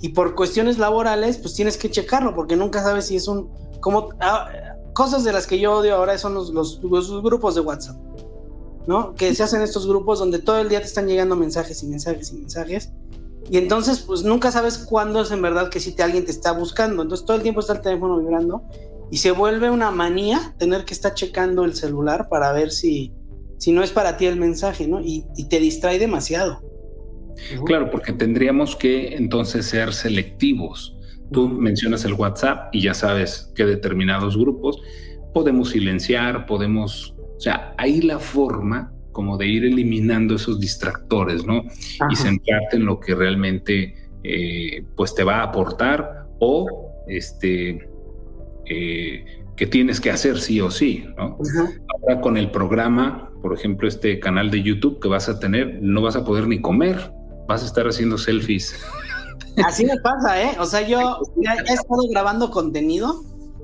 y 0.00 0.10
por 0.10 0.36
cuestiones 0.36 0.78
laborales, 0.78 1.38
pues 1.38 1.54
tienes 1.54 1.76
que 1.76 1.90
checarlo 1.90 2.34
porque 2.34 2.54
nunca 2.54 2.82
sabes 2.82 3.06
si 3.06 3.16
es 3.16 3.26
un, 3.26 3.50
como, 3.80 4.10
ah, 4.20 4.48
cosas 4.92 5.24
de 5.24 5.32
las 5.32 5.46
que 5.46 5.58
yo 5.58 5.78
odio 5.78 5.96
ahora 5.96 6.16
son 6.18 6.34
los, 6.34 6.50
los, 6.50 6.80
los 6.82 7.22
grupos 7.22 7.56
de 7.56 7.62
WhatsApp. 7.62 7.96
¿no? 8.86 9.14
Que 9.14 9.34
se 9.34 9.42
hacen 9.42 9.62
estos 9.62 9.86
grupos 9.88 10.20
donde 10.20 10.38
todo 10.38 10.60
el 10.60 10.68
día 10.68 10.80
te 10.80 10.86
están 10.86 11.08
llegando 11.08 11.34
mensajes 11.34 11.82
y 11.82 11.86
mensajes 11.88 12.30
y 12.30 12.36
mensajes 12.36 12.92
y 13.50 13.58
entonces, 13.58 14.00
pues 14.00 14.22
nunca 14.22 14.50
sabes 14.50 14.78
cuándo 14.78 15.22
es 15.22 15.30
en 15.30 15.40
verdad 15.40 15.68
que 15.70 15.80
si 15.80 15.94
te, 15.94 16.02
alguien 16.02 16.24
te 16.24 16.30
está 16.30 16.52
buscando. 16.52 17.02
Entonces 17.02 17.24
todo 17.24 17.36
el 17.36 17.42
tiempo 17.42 17.60
está 17.60 17.74
el 17.74 17.80
teléfono 17.80 18.18
vibrando 18.18 18.62
y 19.10 19.18
se 19.18 19.30
vuelve 19.30 19.70
una 19.70 19.90
manía 19.90 20.54
tener 20.58 20.84
que 20.84 20.94
estar 20.94 21.14
checando 21.14 21.64
el 21.64 21.74
celular 21.74 22.28
para 22.28 22.52
ver 22.52 22.70
si, 22.70 23.12
si 23.58 23.72
no 23.72 23.82
es 23.82 23.92
para 23.92 24.16
ti 24.16 24.26
el 24.26 24.36
mensaje, 24.36 24.88
¿no? 24.88 25.00
Y, 25.00 25.24
te 25.48 25.60
distrae 25.60 25.98
demasiado. 25.98 26.60
Claro, 27.66 27.90
porque 27.90 28.12
tendríamos 28.12 28.74
que 28.74 29.14
entonces 29.14 29.66
ser 29.66 29.92
selectivos. 29.92 30.96
Tú 31.32 31.48
mencionas 31.48 32.04
el 32.04 32.14
WhatsApp 32.14 32.74
y 32.74 32.82
ya 32.82 32.94
sabes 32.94 33.52
que 33.54 33.64
determinados 33.64 34.36
grupos 34.36 34.80
podemos 35.34 35.70
silenciar, 35.70 36.46
podemos, 36.46 37.14
o 37.36 37.40
sea, 37.40 37.74
hay 37.76 38.00
la 38.00 38.18
forma 38.18 38.95
como 39.16 39.38
de 39.38 39.46
ir 39.46 39.64
eliminando 39.64 40.34
esos 40.34 40.60
distractores, 40.60 41.46
¿no? 41.46 41.62
Y 42.10 42.16
centrarte 42.16 42.76
en 42.76 42.84
lo 42.84 43.00
que 43.00 43.14
realmente 43.14 44.10
eh, 44.22 44.84
pues 44.94 45.14
te 45.14 45.24
va 45.24 45.36
a 45.36 45.44
aportar 45.44 46.26
o 46.38 46.66
este 47.08 47.88
eh, 48.66 49.24
que 49.56 49.66
tienes 49.66 50.02
que 50.02 50.10
hacer 50.10 50.38
sí 50.38 50.60
o 50.60 50.70
sí, 50.70 51.06
¿no? 51.16 51.38
con 52.20 52.36
el 52.36 52.50
programa, 52.50 53.32
por 53.40 53.54
ejemplo, 53.54 53.88
este 53.88 54.20
canal 54.20 54.50
de 54.50 54.62
YouTube 54.62 55.00
que 55.00 55.08
vas 55.08 55.30
a 55.30 55.40
tener, 55.40 55.78
no 55.80 56.02
vas 56.02 56.14
a 56.16 56.22
poder 56.22 56.46
ni 56.46 56.60
comer, 56.60 57.10
vas 57.48 57.62
a 57.62 57.66
estar 57.66 57.88
haciendo 57.88 58.18
selfies. 58.18 58.78
Así 59.64 59.86
me 59.86 59.96
pasa, 59.96 60.42
¿eh? 60.42 60.56
O 60.60 60.66
sea, 60.66 60.86
yo 60.86 61.22
he 61.42 61.72
estado 61.72 62.02
grabando 62.10 62.50
contenido. 62.50 63.22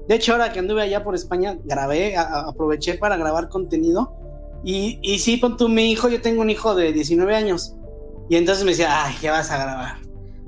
De 0.09 0.15
hecho, 0.15 0.33
ahora 0.33 0.51
que 0.51 0.61
anduve 0.61 0.81
allá 0.81 1.05
por 1.05 1.15
España, 1.15 1.59
grabé, 1.63 2.17
aproveché 2.17 2.95
para 2.95 3.19
grabar 3.19 3.51
contenido. 3.51 4.22
Y, 4.65 4.99
y 5.03 5.19
sí, 5.19 5.37
pon 5.37 5.57
tú, 5.57 5.69
mi 5.69 5.91
hijo, 5.91 6.09
yo 6.09 6.21
tengo 6.21 6.43
un 6.43 6.51
hijo 6.51 6.75
de 6.75 6.93
19 6.93 7.35
años. 7.35 7.75
Y 8.29 8.37
entonces 8.37 8.65
me 8.65 8.71
decía, 8.71 9.05
ay, 9.05 9.15
¿qué 9.21 9.31
vas 9.31 9.51
a 9.51 9.59
grabar? 9.59 10.03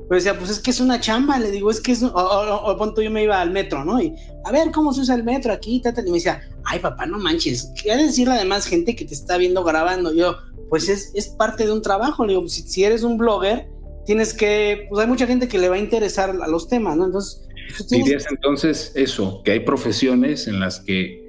Pues 0.08 0.24
decía, 0.24 0.38
pues 0.38 0.50
es 0.50 0.58
que 0.58 0.70
es 0.70 0.80
una 0.80 1.00
chamba, 1.00 1.38
le 1.38 1.50
digo, 1.50 1.70
es 1.70 1.80
que 1.80 1.92
es, 1.92 2.02
o, 2.02 2.10
o, 2.12 2.76
pon 2.76 2.94
tú, 2.94 3.02
yo 3.02 3.10
me 3.10 3.22
iba 3.22 3.40
al 3.40 3.50
metro, 3.50 3.84
¿no? 3.84 4.00
Y 4.00 4.14
a 4.44 4.52
ver 4.52 4.70
cómo 4.70 4.92
se 4.92 5.00
usa 5.00 5.14
el 5.14 5.24
metro 5.24 5.52
aquí, 5.52 5.82
y 5.84 6.10
me 6.10 6.16
decía, 6.18 6.42
ay, 6.64 6.78
papá, 6.78 7.06
no 7.06 7.18
manches, 7.18 7.72
¿qué 7.82 7.96
decirle 7.96 8.34
además 8.34 8.66
gente 8.66 8.94
que 8.94 9.06
te 9.06 9.14
está 9.14 9.38
viendo 9.38 9.64
grabando? 9.64 10.12
Yo, 10.12 10.36
pues 10.68 10.90
es, 10.90 11.10
es 11.14 11.28
parte 11.28 11.64
de 11.64 11.72
un 11.72 11.80
trabajo, 11.80 12.26
le 12.26 12.34
digo, 12.34 12.46
si, 12.48 12.62
si 12.62 12.84
eres 12.84 13.02
un 13.02 13.16
blogger, 13.16 13.66
tienes 14.04 14.34
que, 14.34 14.86
pues 14.90 15.02
hay 15.02 15.08
mucha 15.08 15.26
gente 15.26 15.48
que 15.48 15.58
le 15.58 15.70
va 15.70 15.76
a 15.76 15.78
interesar 15.78 16.30
a 16.30 16.48
los 16.48 16.68
temas, 16.68 16.96
¿no? 16.96 17.06
Entonces... 17.06 17.40
Pues, 17.76 17.88
Dirías 17.88 18.26
entonces 18.30 18.92
eso, 18.94 19.40
que 19.42 19.52
hay 19.52 19.60
profesiones 19.60 20.48
en 20.48 20.60
las 20.60 20.80
que 20.80 21.23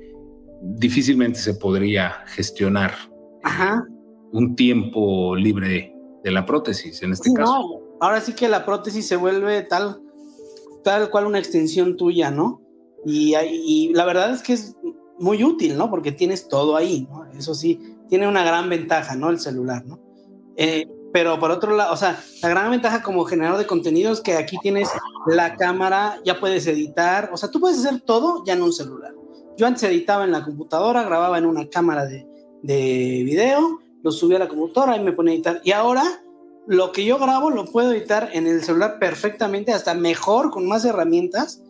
difícilmente 0.65 1.39
se 1.39 1.53
podría 1.53 2.12
gestionar 2.27 2.93
un 4.31 4.55
tiempo 4.55 5.36
libre 5.36 5.93
de 6.24 6.31
la 6.31 6.45
prótesis, 6.45 7.01
en 7.03 7.13
este 7.13 7.31
caso. 7.34 7.53
No, 7.53 7.81
ahora 8.01 8.19
sí 8.22 8.34
que 8.34 8.50
la 8.50 8.65
prótesis 8.65 9.07
se 9.07 9.15
vuelve 9.15 9.62
tal, 9.62 10.01
tal 10.84 11.10
cual 11.10 11.27
una 11.27 11.39
extensión 11.39 11.95
tuya, 11.95 12.31
¿no? 12.31 12.62
Y, 13.05 13.36
y 13.36 13.93
la 13.93 14.05
verdad 14.05 14.31
es 14.31 14.41
que 14.41 14.53
es 14.53 14.75
muy 15.19 15.43
útil, 15.43 15.77
¿no? 15.77 15.89
Porque 15.89 16.12
tienes 16.12 16.48
todo 16.48 16.75
ahí, 16.75 17.07
¿no? 17.10 17.25
Eso 17.38 17.53
sí, 17.53 17.79
tiene 18.10 18.27
una 18.27 18.43
gran 18.43 18.67
ventaja, 18.69 19.15
¿no? 19.15 19.29
El 19.29 19.39
celular, 19.39 19.86
¿no? 19.86 20.00
Eh, 20.57 20.88
pero 21.13 21.39
por 21.39 21.51
otro 21.51 21.75
lado, 21.75 21.93
o 21.93 21.98
sea, 21.98 22.22
la 22.41 22.50
gran 22.50 22.72
ventaja 22.72 23.01
como 23.01 23.24
generador 23.24 23.60
de 23.60 23.67
contenidos 23.67 24.17
es 24.17 24.24
que 24.24 24.34
aquí 24.34 24.57
tienes 24.62 24.89
la 25.27 25.55
cámara, 25.55 26.19
ya 26.25 26.39
puedes 26.39 26.67
editar, 26.67 27.29
o 27.31 27.38
sea, 27.38 27.50
tú 27.50 27.60
puedes 27.60 27.77
hacer 27.79 28.01
todo 28.01 28.43
ya 28.45 28.53
en 28.53 28.63
un 28.63 28.74
celular. 28.74 29.13
Yo 29.57 29.67
antes 29.67 29.83
editaba 29.83 30.24
en 30.24 30.31
la 30.31 30.43
computadora, 30.43 31.03
grababa 31.03 31.38
en 31.38 31.45
una 31.45 31.67
cámara 31.69 32.05
de, 32.05 32.27
de 32.62 33.24
video, 33.24 33.79
lo 34.03 34.12
subía 34.12 34.38
a 34.38 34.41
la 34.41 34.47
computadora 34.47 34.97
y 34.97 35.03
me 35.03 35.13
ponía 35.13 35.33
a 35.33 35.35
editar. 35.35 35.62
Y 35.63 35.71
ahora 35.71 36.03
lo 36.67 36.91
que 36.91 37.05
yo 37.05 37.17
grabo 37.17 37.50
lo 37.50 37.65
puedo 37.65 37.91
editar 37.91 38.29
en 38.33 38.47
el 38.47 38.63
celular 38.63 38.97
perfectamente, 39.00 39.71
hasta 39.71 39.93
mejor, 39.93 40.51
con 40.51 40.67
más 40.67 40.83
herramientas 40.85 41.62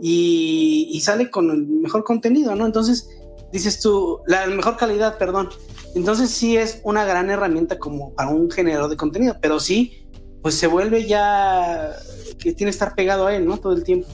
y, 0.00 0.88
y 0.90 1.00
sale 1.00 1.30
con 1.30 1.50
el 1.50 1.66
mejor 1.66 2.04
contenido, 2.04 2.54
¿no? 2.54 2.66
Entonces, 2.66 3.08
dices 3.52 3.80
tú, 3.80 4.20
la 4.26 4.46
mejor 4.46 4.76
calidad, 4.76 5.18
perdón. 5.18 5.48
Entonces 5.94 6.30
sí 6.30 6.56
es 6.56 6.80
una 6.82 7.04
gran 7.04 7.30
herramienta 7.30 7.78
como 7.78 8.12
para 8.14 8.30
un 8.30 8.50
generador 8.50 8.90
de 8.90 8.96
contenido, 8.96 9.36
pero 9.40 9.60
sí, 9.60 10.08
pues 10.42 10.56
se 10.56 10.66
vuelve 10.66 11.06
ya 11.06 11.92
que 12.38 12.52
tiene 12.52 12.70
que 12.70 12.74
estar 12.74 12.94
pegado 12.94 13.26
a 13.26 13.34
él, 13.36 13.46
¿no? 13.46 13.58
Todo 13.58 13.72
el 13.74 13.84
tiempo. 13.84 14.08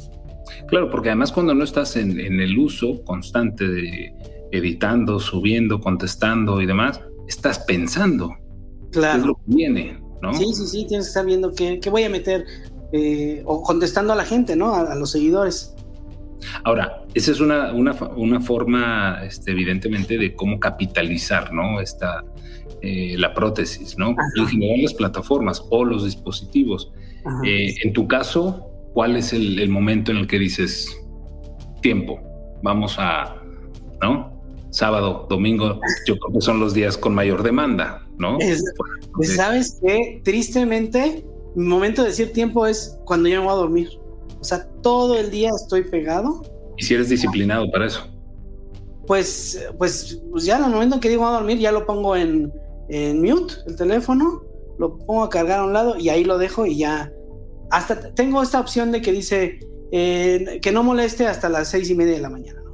Claro, 0.69 0.91
porque 0.91 1.09
además 1.11 1.33
cuando 1.33 1.55
no 1.55 1.65
estás 1.65 1.97
en, 1.97 2.19
el 2.19 2.59
uso 2.59 3.03
constante 3.05 3.67
de 3.67 4.13
editando, 4.53 5.21
subiendo, 5.21 5.81
contestando 5.81 6.61
y 6.61 6.67
demás, 6.67 7.01
estás 7.29 7.61
pensando. 7.61 8.31
Claro. 8.91 9.21
es 9.21 9.27
lo 9.27 9.35
que 9.35 9.43
viene, 9.47 10.03
¿no? 10.21 10.35
Sí, 10.35 10.53
sí, 10.53 10.67
sí, 10.67 10.87
tienes 10.89 11.07
que 11.07 11.11
estar 11.11 11.25
viendo 11.25 11.53
qué, 11.55 11.81
voy 11.91 12.03
a 12.03 12.09
meter 12.09 12.45
eh, 12.93 13.43
o 13.45 13.63
contestando 13.63 14.13
a 14.13 14.17
la 14.17 14.25
gente, 14.25 14.57
¿no? 14.57 14.75
a 14.75 14.95
los 14.97 15.13
seguidores. 15.13 15.75
Ahora, 16.65 17.05
esa 17.15 17.33
es 17.33 17.41
una, 17.41 17.73
una, 17.73 18.41
forma, 18.41 19.21
este, 19.25 19.53
evidentemente, 19.53 20.19
de 20.19 20.35
cómo 20.35 20.59
capitalizar, 20.59 21.53
¿no? 21.53 21.81
Esta, 21.81 22.25
eh, 22.83 23.15
la 23.19 23.35
prótesis, 23.35 23.99
¿no? 23.99 24.15
En 24.37 24.47
general 24.47 24.83
las 24.83 24.95
plataformas 24.95 25.65
o 25.71 25.85
los 25.85 26.05
dispositivos. 26.05 26.93
Eh, 27.45 27.75
en 27.83 27.93
tu 27.93 28.09
caso, 28.09 28.70
¿cuál 28.95 29.17
es 29.17 29.33
el, 29.33 29.69
momento 29.69 30.11
en 30.11 30.19
el 30.19 30.27
que 30.27 30.39
dices, 30.39 30.97
tiempo, 31.83 32.21
vamos 32.63 32.97
a, 32.99 33.37
¿no? 34.03 34.41
Sábado, 34.71 35.27
domingo, 35.29 35.81
yo 36.07 36.19
creo 36.19 36.35
que 36.35 36.41
son 36.41 36.61
los 36.61 36.75
días 36.75 36.97
con 36.97 37.15
mayor 37.15 37.43
demanda, 37.43 38.07
¿no? 38.19 38.39
pues, 39.17 39.35
¿Sabes 39.35 39.81
qué? 39.85 40.21
Tristemente, 40.25 41.25
mi 41.57 41.67
momento 41.67 42.03
de 42.03 42.09
decir 42.09 42.33
tiempo 42.33 42.67
es 42.67 42.99
cuando 43.05 43.29
yo 43.29 43.41
me 43.41 43.47
voy 43.47 43.55
a 43.55 43.59
dormir. 43.59 43.89
O 44.41 44.45
sea, 44.45 44.67
todo 44.83 45.19
el 45.19 45.31
día 45.31 45.51
estoy 45.51 45.83
pegado. 45.83 46.43
¿Y 46.79 46.85
si 46.85 46.95
eres 46.95 47.09
disciplinado 47.09 47.71
para 47.71 47.87
eso? 47.87 48.07
Pues, 49.07 49.67
pues, 49.77 50.23
pues 50.31 50.45
ya 50.45 50.59
en 50.59 50.65
el 50.65 50.71
momento 50.71 50.95
en 50.95 51.01
que 51.01 51.09
digo 51.09 51.27
a 51.27 51.33
dormir, 51.33 51.59
ya 51.59 51.73
lo 51.73 51.85
pongo 51.85 52.15
en, 52.15 52.53
en 52.89 53.21
mute, 53.21 53.55
el 53.67 53.77
teléfono, 53.77 54.43
lo 54.79 54.97
pongo 54.99 55.25
a 55.25 55.29
cargar 55.29 55.61
a 55.61 55.65
un 55.65 55.73
lado 55.73 55.99
y 55.99 56.09
ahí 56.09 56.25
lo 56.25 56.39
dejo 56.39 56.65
y 56.65 56.79
ya. 56.79 57.13
Hasta 57.71 58.13
tengo 58.15 58.43
esta 58.43 58.61
opción 58.61 58.93
de 58.93 59.01
que 59.01 59.13
dice 59.13 59.61
eh, 59.93 60.59
que 60.63 60.73
no 60.73 60.83
moleste 60.83 61.27
hasta 61.27 61.49
las 61.49 61.69
seis 61.69 61.91
y 61.91 61.95
media 61.95 62.15
de 62.15 62.21
la 62.21 62.31
mañana. 62.31 62.61
¿no? 62.65 62.71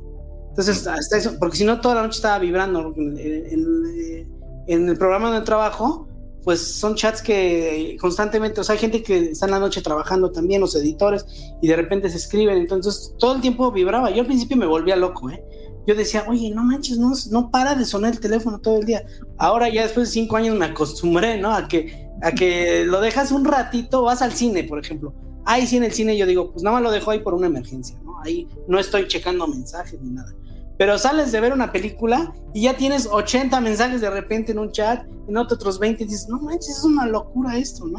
Entonces, 0.49 0.87
hasta 0.87 1.19
eso, 1.19 1.39
porque 1.39 1.59
si 1.59 1.65
no, 1.65 1.81
toda 1.81 1.97
la 1.97 2.03
noche 2.03 2.17
estaba 2.17 2.39
vibrando. 2.39 2.95
En, 2.97 3.19
en, 3.19 4.37
en 4.67 4.89
el 4.89 4.99
programa 4.99 5.33
de 5.39 5.45
trabajo, 5.45 6.09
pues 6.47 6.61
son 6.61 6.95
chats 6.95 7.23
que 7.23 7.97
constantemente, 8.01 8.61
o 8.61 8.65
sea, 8.65 8.75
hay 8.75 8.79
gente 8.79 9.03
que 9.03 9.31
está 9.31 9.47
en 9.47 9.53
la 9.53 9.59
noche 9.59 9.83
trabajando 9.83 10.31
también, 10.31 10.61
los 10.61 10.77
editores, 10.77 11.27
y 11.61 11.67
de 11.67 11.75
repente 11.75 12.09
se 12.09 12.19
escriben, 12.19 12.57
entonces 12.59 13.15
todo 13.19 13.35
el 13.35 13.41
tiempo 13.41 13.73
vibraba. 13.73 14.11
Yo 14.11 14.21
al 14.21 14.27
principio 14.27 14.57
me 14.57 14.67
volvía 14.67 14.95
loco, 14.95 15.29
¿eh? 15.31 15.45
Yo 15.87 15.95
decía, 15.95 16.25
oye, 16.29 16.51
no 16.51 16.65
manches, 16.65 16.99
no, 16.99 17.13
no 17.31 17.51
para 17.51 17.75
de 17.75 17.85
sonar 17.85 18.13
el 18.13 18.21
teléfono 18.21 18.61
todo 18.61 18.79
el 18.79 18.87
día. 18.87 19.05
Ahora 19.39 19.69
ya 19.69 19.83
después 19.83 20.09
de 20.09 20.13
cinco 20.13 20.37
años 20.37 20.57
me 20.57 20.67
acostumbré, 20.67 21.37
¿no? 21.41 21.53
A 21.53 21.67
que, 21.67 22.06
a 22.23 22.33
que 22.33 22.85
lo 22.85 23.01
dejas 23.01 23.33
un 23.33 23.45
ratito, 23.45 24.03
vas 24.03 24.23
al 24.23 24.33
cine, 24.33 24.65
por 24.65 24.79
ejemplo. 24.79 25.15
Ahí 25.45 25.67
sí 25.67 25.77
en 25.77 25.85
el 25.85 25.93
cine 25.93 26.17
yo 26.17 26.27
digo, 26.27 26.51
pues 26.53 26.63
nada 26.63 26.77
más 26.77 26.83
lo 26.83 26.91
dejo 26.91 27.11
ahí 27.11 27.21
por 27.21 27.35
una 27.35 27.47
emergencia, 27.47 27.99
¿no? 28.05 28.21
Ahí 28.23 28.49
no 28.67 28.79
estoy 28.79 29.07
checando 29.07 29.47
mensajes 29.47 30.01
ni 30.01 30.11
nada 30.11 30.33
pero 30.79 30.99
sales 30.99 31.33
de 31.33 31.41
ver 31.41 31.53
una 31.53 31.73
película 31.73 32.35
y 32.55 32.63
ya 32.63 32.77
tienes 32.77 33.09
80 33.11 33.61
mensajes 33.61 34.01
de 34.01 34.11
repente 34.11 34.53
en 34.53 34.59
un 34.59 34.71
chat, 34.73 35.05
en 35.29 35.37
otros 35.37 35.79
20 35.79 36.05
y 36.05 36.07
dices, 36.07 36.29
no 36.29 36.39
manches, 36.39 36.79
es 36.79 36.85
una 36.85 37.07
locura 37.07 37.57
esto, 37.57 37.87
¿no? 37.87 37.99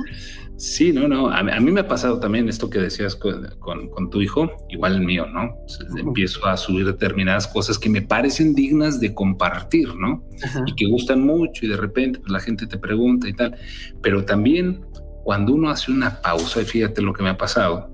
Sí, 0.57 0.91
no, 0.91 1.07
no, 1.07 1.29
a, 1.29 1.43
mí 1.43 1.71
me 1.71 1.81
ha 1.81 1.87
pasado 1.87 2.19
también 2.19 2.49
esto 2.49 2.69
que 2.69 2.79
decías 2.79 3.15
con, 3.15 3.47
con, 3.59 4.09
tu 4.09 4.21
hijo, 4.21 4.49
igual 4.69 4.95
el 4.95 5.01
mío, 5.01 5.25
¿no? 5.27 5.55
Empiezo 5.97 6.45
a 6.47 6.57
subir 6.57 6.85
determinadas 6.85 7.47
cosas 7.47 7.77
que 7.77 7.89
me 7.89 8.01
parecen 8.01 8.55
dignas 8.55 8.99
de 8.99 9.13
compartir, 9.13 9.93
¿no? 9.95 10.23
Y 10.65 10.73
que 10.75 10.87
gustan 10.87 11.21
mucho 11.21 11.65
y 11.65 11.69
de 11.69 11.77
repente 11.77 12.19
pues, 12.19 12.31
la 12.31 12.39
gente 12.39 12.65
te 12.65 12.77
pregunta 12.77 13.27
y 13.27 13.33
tal, 13.33 13.55
pero 14.01 14.25
también 14.25 14.85
cuando 15.23 15.53
uno 15.53 15.69
hace 15.69 15.91
una 15.91 16.21
pausa, 16.21 16.61
y 16.61 16.65
fíjate 16.65 17.01
lo 17.01 17.13
que 17.13 17.21
me 17.21 17.29
ha 17.29 17.37
pasado, 17.37 17.91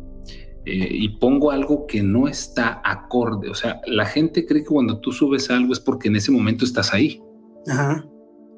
eh, 0.66 0.88
y 0.92 1.10
pongo 1.10 1.52
algo 1.52 1.86
que 1.88 2.02
no 2.02 2.28
está 2.28 2.82
acorde. 2.84 3.50
O 3.50 3.56
sea, 3.56 3.82
la 3.86 4.06
gente 4.06 4.46
cree 4.46 4.64
que 4.64 4.70
cuando 4.70 5.00
tú 5.00 5.12
subes 5.12 5.50
algo 5.50 5.74
es 5.74 5.80
porque 5.80 6.08
en 6.08 6.16
ese 6.16 6.32
momento 6.32 6.66
estás 6.66 6.94
ahí. 6.94 7.22
Ajá. 7.68 8.06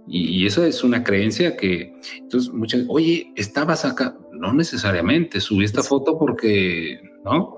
Y, 0.07 0.45
eso 0.45 0.63
es 0.63 0.83
una 0.83 1.03
creencia 1.03 1.57
que, 1.57 1.93
entonces, 2.19 2.53
muchas, 2.53 2.85
oye, 2.87 3.31
estabas 3.35 3.85
acá. 3.85 4.17
No 4.31 4.53
necesariamente, 4.53 5.39
subí 5.39 5.63
esta 5.63 5.81
foto 5.81 6.19
porque, 6.19 6.99
¿no? 7.23 7.57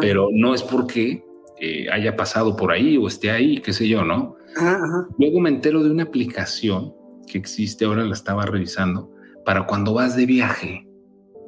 Pero 0.00 0.28
no 0.32 0.54
es 0.54 0.62
porque 0.62 1.24
eh, 1.60 1.86
haya 1.90 2.16
pasado 2.16 2.56
por 2.56 2.72
ahí 2.72 2.96
o 2.96 3.06
esté 3.06 3.30
ahí, 3.30 3.58
qué 3.58 3.72
sé 3.72 3.88
yo, 3.88 4.04
¿no? 4.04 4.36
Ajá, 4.56 5.06
Luego 5.18 5.40
me 5.40 5.50
entero 5.50 5.82
de 5.82 5.90
una 5.90 6.02
aplicación 6.02 6.92
que 7.26 7.38
existe, 7.38 7.84
ahora 7.84 8.04
la 8.04 8.12
estaba 8.12 8.44
revisando, 8.44 9.10
para 9.44 9.66
cuando 9.66 9.94
vas 9.94 10.16
de 10.16 10.26
viaje. 10.26 10.85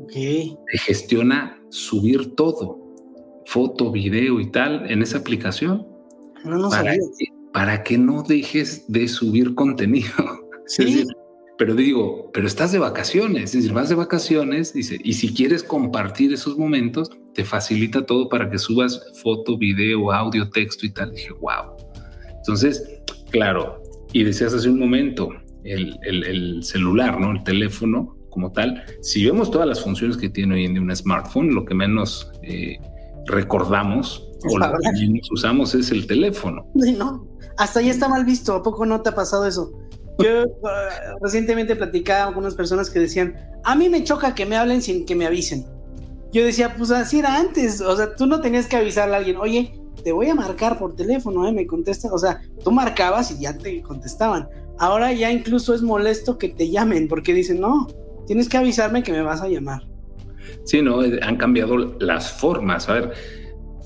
Okay. 0.04 0.56
Te 0.70 0.78
gestiona 0.78 1.60
subir 1.70 2.34
todo, 2.36 2.78
foto, 3.46 3.90
video 3.90 4.40
y 4.40 4.50
tal, 4.50 4.90
en 4.90 5.02
esa 5.02 5.18
aplicación. 5.18 5.86
No, 6.44 6.70
para, 6.70 6.92
que, 6.92 7.00
para 7.52 7.82
que 7.82 7.98
no 7.98 8.22
dejes 8.22 8.84
de 8.88 9.08
subir 9.08 9.54
contenido. 9.54 10.12
¿Sí? 10.66 11.04
pero 11.58 11.74
digo, 11.74 12.30
pero 12.32 12.46
estás 12.46 12.70
de 12.70 12.78
vacaciones, 12.78 13.46
es 13.46 13.52
decir, 13.52 13.72
vas 13.72 13.88
de 13.88 13.96
vacaciones, 13.96 14.72
dice, 14.72 14.96
y 15.02 15.14
si 15.14 15.34
quieres 15.34 15.64
compartir 15.64 16.32
esos 16.32 16.56
momentos, 16.56 17.10
te 17.34 17.44
facilita 17.44 18.06
todo 18.06 18.28
para 18.28 18.48
que 18.48 18.58
subas 18.58 19.02
foto, 19.20 19.58
video, 19.58 20.12
audio, 20.12 20.48
texto 20.50 20.86
y 20.86 20.90
tal. 20.90 21.10
dije, 21.10 21.30
wow. 21.40 21.76
Entonces, 22.36 23.00
claro, 23.30 23.82
y 24.12 24.22
decías 24.22 24.54
hace 24.54 24.68
un 24.68 24.78
momento, 24.78 25.30
el, 25.64 25.98
el, 26.02 26.24
el 26.24 26.62
celular, 26.62 27.18
¿no? 27.18 27.32
El 27.32 27.42
teléfono, 27.42 28.16
como 28.30 28.52
tal. 28.52 28.82
Si 29.02 29.24
vemos 29.24 29.50
todas 29.50 29.68
las 29.68 29.80
funciones 29.80 30.16
que 30.16 30.28
tiene 30.28 30.54
hoy 30.54 30.64
en 30.64 30.74
día 30.74 30.82
un 30.82 30.94
smartphone, 30.94 31.54
lo 31.54 31.64
que 31.64 31.74
menos 31.74 32.30
eh, 32.42 32.78
recordamos 33.26 34.28
o 34.50 34.58
lo 34.58 34.72
que 34.72 34.92
menos 34.92 35.30
usamos 35.30 35.74
es 35.74 35.90
el 35.90 36.06
teléfono. 36.06 36.66
no, 36.74 37.26
hasta 37.56 37.80
ahí 37.80 37.90
está 37.90 38.08
mal 38.08 38.24
visto. 38.24 38.54
¿A 38.54 38.62
poco 38.62 38.86
no 38.86 39.00
te 39.02 39.10
ha 39.10 39.14
pasado 39.14 39.46
eso? 39.46 39.72
Yo 40.18 40.44
uh, 40.44 40.68
recientemente 41.22 41.76
platicaba 41.76 42.26
con 42.26 42.28
algunas 42.34 42.54
personas 42.54 42.90
que 42.90 42.98
decían, 42.98 43.36
a 43.64 43.76
mí 43.76 43.88
me 43.88 44.02
choca 44.02 44.34
que 44.34 44.46
me 44.46 44.56
hablen 44.56 44.82
sin 44.82 45.06
que 45.06 45.14
me 45.14 45.26
avisen. 45.26 45.64
Yo 46.32 46.44
decía, 46.44 46.74
pues 46.76 46.90
así 46.90 47.20
era 47.20 47.36
antes. 47.36 47.80
O 47.80 47.96
sea, 47.96 48.14
tú 48.14 48.26
no 48.26 48.40
tenías 48.40 48.66
que 48.66 48.76
avisarle 48.76 49.14
a 49.14 49.18
alguien, 49.18 49.36
oye, 49.36 49.72
te 50.02 50.12
voy 50.12 50.28
a 50.28 50.34
marcar 50.34 50.78
por 50.78 50.94
teléfono, 50.94 51.46
¿eh? 51.46 51.52
Me 51.52 51.66
contesta, 51.66 52.12
o 52.12 52.18
sea, 52.18 52.40
tú 52.62 52.70
marcabas 52.70 53.30
y 53.30 53.40
ya 53.40 53.56
te 53.56 53.80
contestaban. 53.82 54.48
Ahora 54.78 55.12
ya 55.12 55.30
incluso 55.30 55.74
es 55.74 55.82
molesto 55.82 56.38
que 56.38 56.48
te 56.48 56.70
llamen 56.70 57.08
porque 57.08 57.34
dicen, 57.34 57.60
no, 57.60 57.88
tienes 58.28 58.48
que 58.48 58.58
avisarme 58.58 59.02
que 59.02 59.10
me 59.10 59.22
vas 59.22 59.40
a 59.40 59.48
llamar. 59.48 59.82
Sí, 60.64 60.82
no, 60.82 61.02
eh, 61.02 61.18
han 61.22 61.36
cambiado 61.36 61.76
las 61.98 62.30
formas. 62.30 62.88
A 62.88 62.92
ver, 62.92 63.12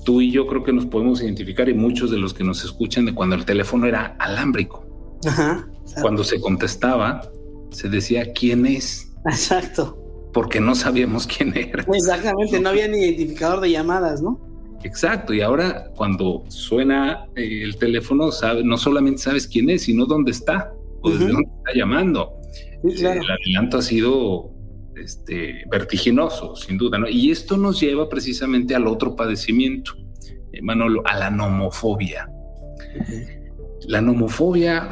tú 0.03 0.21
y 0.21 0.31
yo 0.31 0.45
creo 0.45 0.63
que 0.63 0.73
nos 0.73 0.85
podemos 0.85 1.21
identificar 1.21 1.69
y 1.69 1.73
muchos 1.73 2.11
de 2.11 2.17
los 2.17 2.33
que 2.33 2.43
nos 2.43 2.63
escuchan 2.63 3.05
de 3.05 3.13
cuando 3.15 3.35
el 3.35 3.45
teléfono 3.45 3.87
era 3.87 4.17
alámbrico. 4.19 4.85
Ajá. 5.25 5.65
Cuando 6.01 6.25
se 6.25 6.41
contestaba, 6.41 7.21
se 7.71 7.89
decía 7.89 8.33
quién 8.33 8.65
es. 8.65 9.13
Exacto. 9.25 9.97
Porque 10.33 10.59
no 10.59 10.75
sabíamos 10.75 11.25
quién 11.25 11.55
era. 11.55 11.85
Exactamente, 11.93 12.59
no 12.59 12.69
había 12.69 12.87
ni 12.89 12.97
identificador 12.97 13.61
de 13.61 13.71
llamadas, 13.71 14.21
¿no? 14.21 14.41
Exacto, 14.83 15.33
y 15.33 15.39
ahora 15.39 15.85
cuando 15.95 16.43
suena 16.49 17.27
eh, 17.37 17.63
el 17.63 17.77
teléfono, 17.77 18.31
sabe, 18.31 18.65
no 18.65 18.75
solamente 18.77 19.21
sabes 19.21 19.47
quién 19.47 19.69
es, 19.69 19.83
sino 19.83 20.05
dónde 20.05 20.31
está 20.31 20.73
o 21.01 21.09
desde 21.09 21.31
dónde 21.31 21.49
está 21.59 21.71
llamando. 21.73 22.42
El 22.83 23.31
adelanto 23.31 23.77
ha 23.77 23.81
sido 23.81 24.51
este, 24.95 25.63
vertiginoso, 25.71 26.55
sin 26.55 26.77
duda, 26.77 26.97
¿no? 26.97 27.09
Y 27.09 27.31
esto 27.31 27.57
nos 27.57 27.79
lleva 27.79 28.09
precisamente 28.09 28.75
al 28.75 28.87
otro 28.87 29.15
padecimiento, 29.15 29.93
eh, 30.51 30.61
Manolo, 30.61 31.01
a 31.05 31.17
la 31.17 31.29
nomofobia. 31.29 32.29
La 33.87 34.01
nomofobia, 34.01 34.89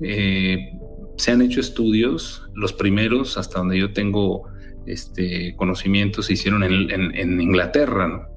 eh, 0.00 0.72
se 1.16 1.30
han 1.30 1.42
hecho 1.42 1.60
estudios, 1.60 2.48
los 2.54 2.72
primeros, 2.72 3.36
hasta 3.36 3.58
donde 3.58 3.78
yo 3.78 3.92
tengo 3.92 4.48
este, 4.86 5.54
conocimiento, 5.56 6.22
se 6.22 6.32
hicieron 6.32 6.62
en, 6.64 7.40
Inglaterra, 7.40 8.28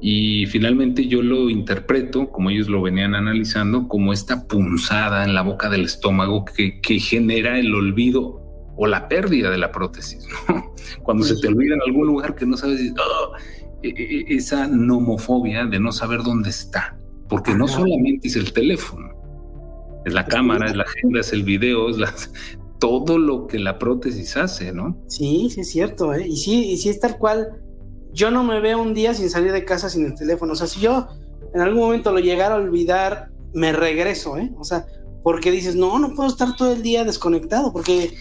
Y 0.00 0.46
finalmente 0.46 1.06
yo 1.06 1.22
lo 1.22 1.48
interpreto, 1.48 2.30
como 2.30 2.50
ellos 2.50 2.68
lo 2.68 2.82
venían 2.82 3.14
analizando, 3.14 3.88
como 3.88 4.12
esta 4.12 4.46
punzada 4.46 5.24
en 5.24 5.34
la 5.34 5.42
boca 5.42 5.70
del 5.70 5.84
estómago 5.84 6.44
que, 6.44 6.80
que 6.80 6.98
genera 6.98 7.58
el 7.58 7.74
olvido 7.74 8.42
o 8.76 8.86
la 8.86 9.08
pérdida 9.08 9.50
de 9.50 9.58
la 9.58 9.72
prótesis, 9.72 10.28
Cuando 11.02 11.24
se 11.24 11.36
te 11.40 11.48
olvida 11.48 11.74
en 11.74 11.80
algún 11.82 12.06
lugar 12.06 12.34
que 12.34 12.46
no 12.46 12.56
sabes, 12.56 12.92
oh, 12.92 13.32
e, 13.82 13.88
e, 13.88 14.20
e, 14.20 14.36
esa 14.36 14.68
nomofobia 14.68 15.64
de 15.64 15.80
no 15.80 15.92
saber 15.92 16.22
dónde 16.22 16.50
está, 16.50 16.98
porque 17.28 17.54
no 17.54 17.66
solamente 17.66 18.28
es 18.28 18.36
el 18.36 18.52
teléfono, 18.52 19.10
es 20.04 20.12
la 20.12 20.26
cámara, 20.26 20.66
es 20.66 20.76
la 20.76 20.84
agenda, 20.84 21.20
es 21.20 21.32
el 21.32 21.42
video, 21.42 21.88
es 21.88 22.30
todo 22.78 23.18
lo 23.18 23.46
que 23.46 23.58
la 23.58 23.78
prótesis 23.78 24.36
hace, 24.36 24.72
¿no? 24.72 25.02
Sí, 25.08 25.48
sí 25.50 25.60
es 25.60 25.70
cierto, 25.70 26.14
¿eh? 26.14 26.26
Y 26.28 26.36
sí, 26.36 26.72
y 26.72 26.76
sí 26.76 26.90
es 26.90 27.00
tal 27.00 27.18
cual. 27.18 27.62
Yo 28.16 28.30
no 28.30 28.42
me 28.42 28.60
veo 28.60 28.80
un 28.80 28.94
día 28.94 29.12
sin 29.12 29.28
salir 29.28 29.52
de 29.52 29.66
casa 29.66 29.90
sin 29.90 30.06
el 30.06 30.14
teléfono. 30.14 30.54
O 30.54 30.56
sea, 30.56 30.66
si 30.66 30.80
yo 30.80 31.06
en 31.52 31.60
algún 31.60 31.80
momento 31.80 32.12
lo 32.12 32.18
llegara 32.18 32.54
a 32.54 32.58
olvidar, 32.58 33.28
me 33.52 33.74
regreso, 33.74 34.38
¿eh? 34.38 34.50
O 34.56 34.64
sea, 34.64 34.86
porque 35.22 35.50
dices, 35.50 35.76
no, 35.76 35.98
no 35.98 36.14
puedo 36.14 36.26
estar 36.26 36.56
todo 36.56 36.72
el 36.72 36.82
día 36.82 37.04
desconectado, 37.04 37.74
porque 37.74 38.14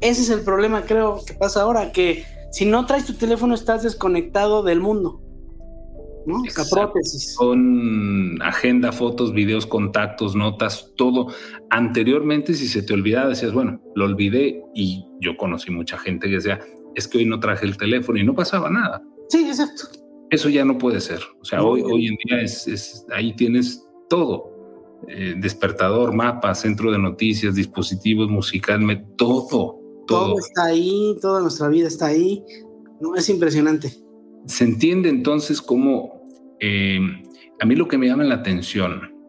ese 0.00 0.22
es 0.22 0.30
el 0.30 0.42
problema, 0.42 0.82
creo, 0.82 1.18
que 1.26 1.34
pasa 1.34 1.62
ahora, 1.62 1.90
que 1.90 2.24
si 2.52 2.64
no 2.64 2.86
traes 2.86 3.06
tu 3.06 3.14
teléfono 3.14 3.54
estás 3.54 3.82
desconectado 3.82 4.62
del 4.62 4.78
mundo. 4.78 5.20
¿no? 6.26 6.44
Esa 6.44 6.62
prótesis. 6.70 7.34
Son 7.34 8.40
agenda, 8.42 8.92
fotos, 8.92 9.32
videos, 9.32 9.66
contactos, 9.66 10.36
notas, 10.36 10.92
todo. 10.96 11.26
Anteriormente, 11.70 12.54
si 12.54 12.68
se 12.68 12.82
te 12.82 12.94
olvidaba, 12.94 13.30
decías, 13.30 13.52
bueno, 13.52 13.82
lo 13.96 14.04
olvidé 14.04 14.62
y 14.76 15.04
yo 15.20 15.36
conocí 15.36 15.72
mucha 15.72 15.98
gente 15.98 16.28
que 16.28 16.36
decía, 16.36 16.60
es 16.94 17.08
que 17.08 17.18
hoy 17.18 17.24
no 17.24 17.40
traje 17.40 17.66
el 17.66 17.76
teléfono 17.76 18.16
y 18.20 18.24
no 18.24 18.36
pasaba 18.36 18.70
nada. 18.70 19.02
Sí, 19.30 19.46
exacto. 19.46 19.84
Eso 20.30 20.48
ya 20.48 20.64
no 20.64 20.78
puede 20.78 21.00
ser. 21.00 21.20
O 21.40 21.44
sea, 21.44 21.62
hoy, 21.62 21.82
hoy 21.82 22.06
en 22.06 22.16
día 22.24 22.40
es, 22.42 23.06
ahí 23.12 23.34
tienes 23.34 23.84
todo. 24.08 24.50
Eh, 25.08 25.34
despertador, 25.38 26.12
mapa, 26.12 26.54
centro 26.54 26.92
de 26.92 26.98
noticias, 26.98 27.54
dispositivos 27.54 28.28
musicales, 28.28 29.00
todo 29.16 29.80
todo. 30.06 30.38
está 30.38 30.64
ahí, 30.64 31.16
toda 31.20 31.40
nuestra 31.40 31.68
vida 31.68 31.88
está 31.88 32.06
ahí. 32.06 32.44
No, 33.00 33.14
es 33.14 33.28
impresionante. 33.28 33.92
Se 34.46 34.64
entiende 34.64 35.08
entonces 35.08 35.62
cómo 35.62 36.28
eh, 36.60 37.00
a 37.60 37.66
mí 37.66 37.76
lo 37.76 37.88
que 37.88 37.96
me 37.96 38.06
llama 38.06 38.24
la 38.24 38.36
atención 38.36 39.19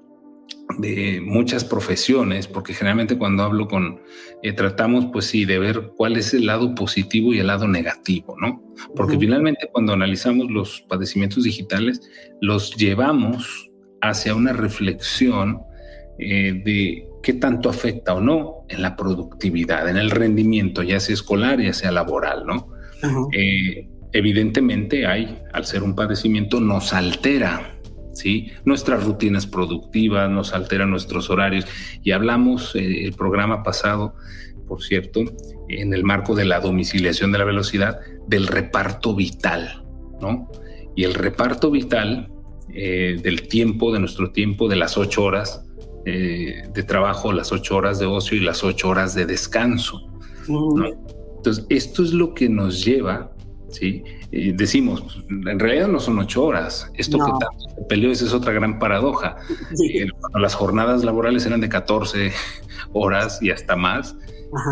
de 0.78 1.22
muchas 1.22 1.64
profesiones, 1.64 2.48
porque 2.48 2.74
generalmente 2.74 3.18
cuando 3.18 3.44
hablo 3.44 3.68
con, 3.68 4.02
eh, 4.44 4.54
tratamos 4.54 5.08
pues 5.12 5.26
sí 5.26 5.46
de 5.46 5.60
ver 5.60 5.92
cuál 5.96 6.18
es 6.18 6.34
el 6.34 6.46
lado 6.46 6.76
positivo 6.76 7.34
y 7.34 7.40
el 7.40 7.48
lado 7.48 7.68
negativo, 7.68 8.36
¿no? 8.40 8.64
Porque 8.96 9.18
finalmente 9.18 9.70
cuando 9.72 9.94
analizamos 9.94 10.50
los 10.50 10.82
padecimientos 10.82 11.44
digitales, 11.44 12.02
los 12.42 12.76
llevamos 12.76 13.70
hacia 14.02 14.36
una 14.36 14.54
reflexión 14.54 15.62
eh, 16.20 16.62
de 16.64 17.08
qué 17.24 17.34
tanto 17.34 17.70
afecta 17.70 18.14
o 18.14 18.22
no 18.22 18.66
en 18.70 18.82
la 18.82 18.96
productividad, 18.96 19.90
en 19.90 19.98
el 19.98 20.12
rendimiento, 20.12 20.84
ya 20.84 21.00
sea 21.00 21.14
escolar, 21.14 21.62
ya 21.62 21.74
sea 21.74 21.92
laboral, 21.92 22.46
¿no? 22.46 22.68
Eh, 23.32 23.88
evidentemente 24.12 25.06
hay, 25.06 25.40
al 25.54 25.66
ser 25.66 25.84
un 25.84 25.96
padecimiento, 25.96 26.60
nos 26.60 26.94
altera, 26.94 27.81
¿sí? 28.22 28.52
Nuestras 28.66 29.04
rutinas 29.04 29.46
productivas, 29.48 30.30
nos 30.30 30.54
altera 30.54 30.86
nuestros 30.86 31.30
horarios. 31.30 31.66
Y 32.04 32.12
hablamos 32.12 32.76
eh, 32.76 33.06
el 33.06 33.14
programa 33.14 33.64
pasado, 33.64 34.16
por 34.68 34.84
cierto, 34.84 35.22
en 35.70 35.94
el 35.94 36.04
marco 36.04 36.36
de 36.36 36.46
la 36.46 36.60
domiciliación 36.60 37.32
de 37.32 37.40
la 37.40 37.46
velocidad, 37.46 38.00
del 38.28 38.48
reparto 38.48 39.16
vital, 39.16 39.84
¿no? 40.22 40.50
Y 40.96 41.04
el 41.04 41.14
reparto 41.14 41.72
vital 41.72 42.30
del 42.74 43.50
tiempo, 43.50 43.92
de 43.92 44.00
nuestro 44.00 44.32
tiempo, 44.32 44.70
de 44.70 44.78
las 44.78 44.98
ocho 44.98 45.24
horas, 45.24 45.66
eh, 46.04 46.64
de 46.74 46.82
trabajo, 46.82 47.32
las 47.32 47.52
ocho 47.52 47.76
horas 47.76 48.00
de 48.00 48.08
ocio 48.08 48.36
y 48.36 48.40
las 48.40 48.64
ocho 48.64 48.90
horas 48.90 49.14
de 49.14 49.28
descanso. 49.28 50.02
Entonces, 51.38 51.66
esto 51.70 52.02
es 52.02 52.12
lo 52.12 52.34
que 52.34 52.50
nos 52.50 52.84
lleva, 52.84 53.32
¿sí? 53.72 54.04
decimos, 54.32 55.24
en 55.30 55.60
realidad 55.60 55.88
no 55.88 56.00
son 56.00 56.20
ocho 56.20 56.46
horas. 56.46 56.92
Esto 56.96 57.18
que 57.18 57.32
tanto 57.32 57.70
se 57.76 57.82
peleó, 57.90 58.12
esa 58.12 58.26
es 58.26 58.34
otra 58.34 58.54
gran 58.54 58.80
paradoja. 58.80 59.38
Eh, 59.94 60.08
las 60.40 60.56
jornadas 60.56 61.04
laborales 61.04 61.46
eran 61.46 61.62
de 61.62 61.70
14 61.70 62.32
horas 62.94 63.42
y 63.42 63.52
hasta 63.52 63.76
más. 63.76 64.16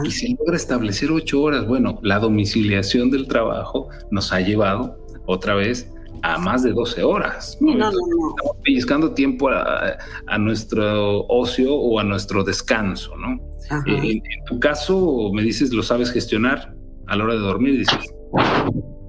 Y 0.04 0.12
se 0.12 0.36
logra 0.38 0.56
establecer 0.56 1.12
ocho 1.12 1.42
horas. 1.42 1.66
Bueno, 1.66 2.00
la 2.04 2.20
domiciliación 2.20 3.10
del 3.10 3.28
trabajo 3.28 3.88
nos 4.12 4.34
ha 4.34 4.42
llevado 4.42 4.98
otra 5.26 5.56
vez 5.56 5.90
a 6.24 6.38
más 6.38 6.64
de 6.64 6.72
12 6.72 7.04
horas. 7.04 7.58
No, 7.62 7.76
no, 7.76 7.90
Estamos 7.90 8.58
pellizcando 8.64 9.14
tiempo 9.14 9.50
a, 9.50 10.38
nuestro 10.38 11.26
ocio 11.28 11.74
o 11.74 12.00
a 12.00 12.04
nuestro 12.04 12.44
descanso, 12.44 13.16
¿no? 13.18 13.40
Eh, 13.86 14.12
en, 14.12 14.22
tu 14.46 14.60
caso, 14.60 15.32
me 15.34 15.44
dices, 15.44 15.72
¿lo 15.72 15.84
sabes 15.84 16.12
gestionar 16.12 16.74
a 17.08 17.16
la 17.16 17.24
hora 17.24 17.34
de 17.34 17.40
dormir? 17.40 17.78
Dices, 17.78 18.14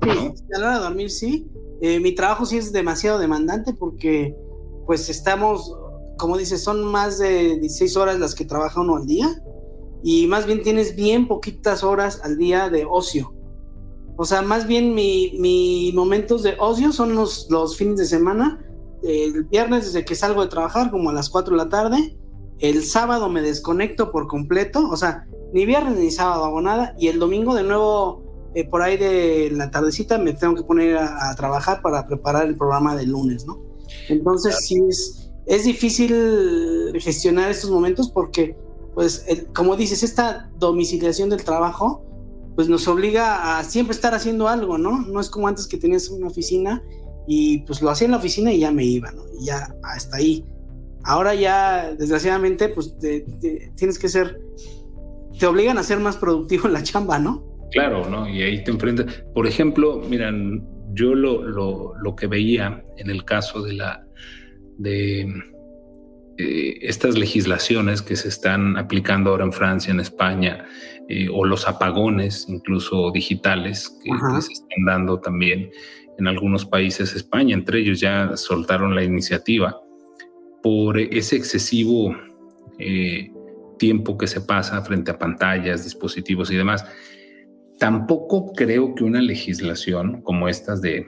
sí, 0.03 0.35
a 0.55 0.59
la 0.59 0.67
hora 0.67 0.79
de 0.79 0.85
dormir 0.85 1.11
sí. 1.11 1.49
Eh, 1.81 2.01
mi 2.01 2.15
trabajo 2.15 2.45
sí 2.45 2.59
es 2.59 2.73
demasiado 2.73 3.19
demandante 3.19 3.73
porque 3.73 4.35
pues 4.87 5.09
estamos, 5.09 5.75
como 6.19 6.37
dices, 6.37 6.63
son 6.63 6.85
más 6.85 7.19
de 7.19 7.59
16 7.59 7.97
horas 7.97 8.19
las 8.19 8.35
que 8.35 8.45
trabaja 8.45 8.81
uno 8.81 8.97
al 8.97 9.07
día 9.07 9.43
y 10.03 10.27
más 10.27 10.47
bien 10.47 10.63
tienes 10.63 10.97
bien 10.97 11.29
poquitas 11.29 11.85
horas 11.85 12.21
al 12.25 12.37
día 12.37 12.69
de 12.71 12.87
ocio. 12.89 13.35
O 14.17 14.25
sea, 14.25 14.43
más 14.43 14.67
bien 14.67 14.95
mis 14.95 15.39
mi 15.39 15.93
momentos 15.95 16.43
de 16.43 16.55
ocio 16.59 16.93
son 16.93 17.15
los, 17.15 17.47
los 17.51 17.77
fines 17.77 17.97
de 17.97 18.05
semana. 18.05 18.63
El 19.03 19.45
viernes 19.45 19.87
desde 19.87 20.05
que 20.05 20.15
salgo 20.15 20.43
de 20.43 20.49
trabajar, 20.49 20.91
como 20.91 21.09
a 21.09 21.13
las 21.13 21.31
4 21.31 21.57
de 21.57 21.57
la 21.57 21.69
tarde. 21.69 22.19
El 22.59 22.85
sábado 22.85 23.31
me 23.31 23.41
desconecto 23.41 24.13
por 24.13 24.27
completo. 24.27 24.91
O 24.91 24.97
sea, 24.97 25.27
ni 25.55 25.65
viernes 25.65 25.97
ni 25.97 26.11
sábado 26.11 26.45
hago 26.45 26.61
nada. 26.61 26.95
Y 26.99 27.09
el 27.09 27.19
domingo 27.19 27.55
de 27.55 27.63
nuevo, 27.63 28.20
eh, 28.55 28.69
por 28.69 28.83
ahí 28.83 28.97
de 28.97 29.51
la 29.53 29.71
tardecita, 29.71 30.19
me 30.19 30.33
tengo 30.33 30.55
que 30.55 30.63
poner 30.63 30.97
a, 30.97 31.35
trabajar 31.37 31.83
para 31.83 32.07
preparar 32.07 32.47
el 32.47 32.57
programa 32.57 32.97
del 32.97 33.11
lunes, 33.11 33.47
¿no? 33.47 33.61
Entonces 34.09 34.57
sí 34.67 34.81
es, 34.89 35.31
es 35.47 35.65
difícil 35.65 36.93
gestionar 37.01 37.51
estos 37.51 37.71
momentos 37.71 38.11
porque, 38.11 38.57
pues, 38.95 39.27
como 39.55 39.77
dices, 39.77 40.03
esta 40.03 40.51
domiciliación 40.59 41.31
del 41.31 41.45
trabajo 41.45 42.05
pues 42.55 42.69
nos 42.69 42.87
obliga 42.89 43.59
a 43.59 43.65
siempre 43.65 43.95
estar 43.95 44.15
haciendo 44.15 44.49
algo, 44.49 44.77
¿no? 44.77 45.01
No 45.01 45.21
es 45.21 45.31
como 45.31 45.49
antes 45.49 45.67
que 45.67 45.79
tenías 45.79 46.09
una 46.09 46.27
oficina 46.27 46.83
y 47.27 47.59
pues 47.61 47.81
lo 47.81 47.91
hacía 47.91 48.07
en 48.07 48.11
la 48.11 48.19
oficina 48.19 48.53
y 48.53 48.61
ya 48.61 48.71
me 48.71 48.85
iba, 48.85 49.11
¿no? 49.13 49.23
Y 49.41 49.47
ya 49.47 49.75
hasta 49.83 50.17
ahí. 50.17 50.45
Ahora 51.05 51.35
ya, 51.35 51.95
desgraciadamente, 51.95 52.69
pues 52.69 52.97
tienes 53.77 53.99
que 53.99 54.09
ser, 54.09 54.41
te 55.39 55.47
obligan 55.47 55.79
a 55.79 55.83
ser 55.83 56.01
más 56.01 56.17
productivo 56.17 56.67
en 56.67 56.75
la 56.75 56.83
chamba, 56.83 57.19
¿no? 57.19 57.50
Claro, 57.71 58.09
¿no? 58.09 58.29
Y 58.29 58.43
ahí 58.43 58.65
te 58.65 58.71
enfrentas. 58.71 59.25
Por 59.35 59.47
ejemplo, 59.47 60.03
miran, 60.09 60.67
yo 60.93 61.15
lo, 61.15 61.43
lo, 61.43 61.95
lo 62.03 62.17
que 62.17 62.27
veía 62.27 62.85
en 62.97 63.11
el 63.11 63.25
caso 63.25 63.63
de 63.63 63.75
la 63.75 64.05
de 64.79 65.29
eh, 66.39 66.79
estas 66.81 67.19
legislaciones 67.19 68.01
que 68.01 68.17
se 68.17 68.29
están 68.29 68.79
aplicando 68.79 69.31
ahora 69.31 69.45
en 69.45 69.53
Francia, 69.53 69.93
en 69.93 70.01
España, 70.01 70.65
eh, 71.09 71.29
o 71.31 71.45
los 71.45 71.69
apagones, 71.69 72.47
incluso 72.49 73.11
digitales, 73.13 73.95
que, 74.03 74.11
se 74.41 74.53
están 74.53 74.85
dando 74.87 75.21
también 75.21 75.71
en 76.19 76.27
algunos 76.27 76.65
países, 76.65 77.15
España, 77.15 77.55
entre 77.55 77.81
ellos 77.81 78.01
ya 78.01 78.37
soltaron 78.37 78.95
la 78.95 79.05
iniciativa 79.05 79.79
por 80.63 80.99
ese 80.99 81.37
excesivo 81.37 82.17
eh, 82.79 83.31
tiempo 83.79 84.17
que 84.17 84.27
se 84.27 84.41
pasa 84.41 84.81
frente 84.83 85.11
a 85.11 85.19
pantallas, 85.19 85.85
dispositivos 85.85 86.51
y 86.51 86.57
demás. 86.57 86.87
Tampoco 87.81 88.53
creo 88.53 88.95
que 88.95 89.05
una 89.05 89.23
legislación 89.23 90.21
como 90.21 90.51
estas 90.51 90.83
de 90.83 91.07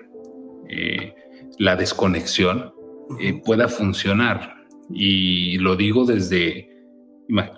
eh, 0.71 1.15
la 1.59 1.77
desconexión 1.77 2.73
eh, 3.21 3.43
pueda 3.45 3.69
funcionar. 3.69 4.55
Y 4.91 5.59
lo 5.59 5.77
digo 5.77 6.07
desde 6.07 6.71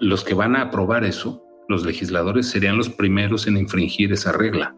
los 0.00 0.24
que 0.24 0.35
van 0.35 0.57
a 0.57 0.62
aprobar 0.62 1.05
eso, 1.05 1.44
los 1.68 1.87
legisladores 1.87 2.48
serían 2.48 2.77
los 2.77 2.90
primeros 2.90 3.46
en 3.46 3.57
infringir 3.57 4.12
esa 4.12 4.33
regla. 4.33 4.74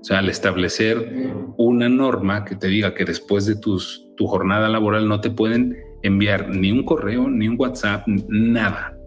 O 0.00 0.04
sea, 0.04 0.18
al 0.18 0.28
establecer 0.28 1.32
una 1.56 1.88
norma 1.88 2.44
que 2.44 2.56
te 2.56 2.66
diga 2.66 2.94
que 2.94 3.04
después 3.04 3.46
de 3.46 3.54
tus, 3.54 4.08
tu 4.16 4.26
jornada 4.26 4.68
laboral 4.68 5.08
no 5.08 5.20
te 5.20 5.30
pueden 5.30 5.76
enviar 6.02 6.48
ni 6.48 6.72
un 6.72 6.84
correo, 6.84 7.28
ni 7.28 7.46
un 7.46 7.54
WhatsApp, 7.56 8.08
nada. 8.08 8.98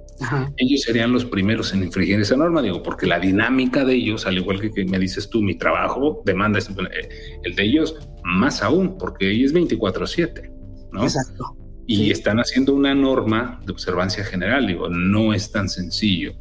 Ellos 0.57 0.81
serían 0.81 1.11
los 1.11 1.25
primeros 1.25 1.73
en 1.73 1.83
infringir 1.83 2.19
esa 2.19 2.37
norma, 2.37 2.61
digo, 2.61 2.81
porque 2.81 3.05
la 3.05 3.19
dinámica 3.19 3.83
de 3.83 3.95
ellos, 3.95 4.25
al 4.25 4.37
igual 4.37 4.61
que, 4.61 4.85
me 4.85 4.97
dices 4.97 5.29
tú, 5.29 5.41
mi 5.41 5.55
trabajo 5.55 6.21
demanda 6.25 6.59
eh, 6.59 7.09
el 7.43 7.55
de 7.55 7.63
ellos 7.63 7.97
más 8.23 8.61
aún, 8.61 8.97
porque 8.97 9.29
ellos 9.29 9.51
es 9.51 9.53
24/7, 9.53 10.51
¿no? 10.93 11.03
Exacto. 11.03 11.57
Y 11.87 12.11
están 12.11 12.39
haciendo 12.39 12.73
una 12.73 12.95
norma 12.95 13.59
de 13.65 13.71
observancia 13.71 14.23
general, 14.23 14.65
digo, 14.67 14.89
no 14.89 15.33
es 15.33 15.51
tan 15.51 15.69
sencillo. 15.69 16.33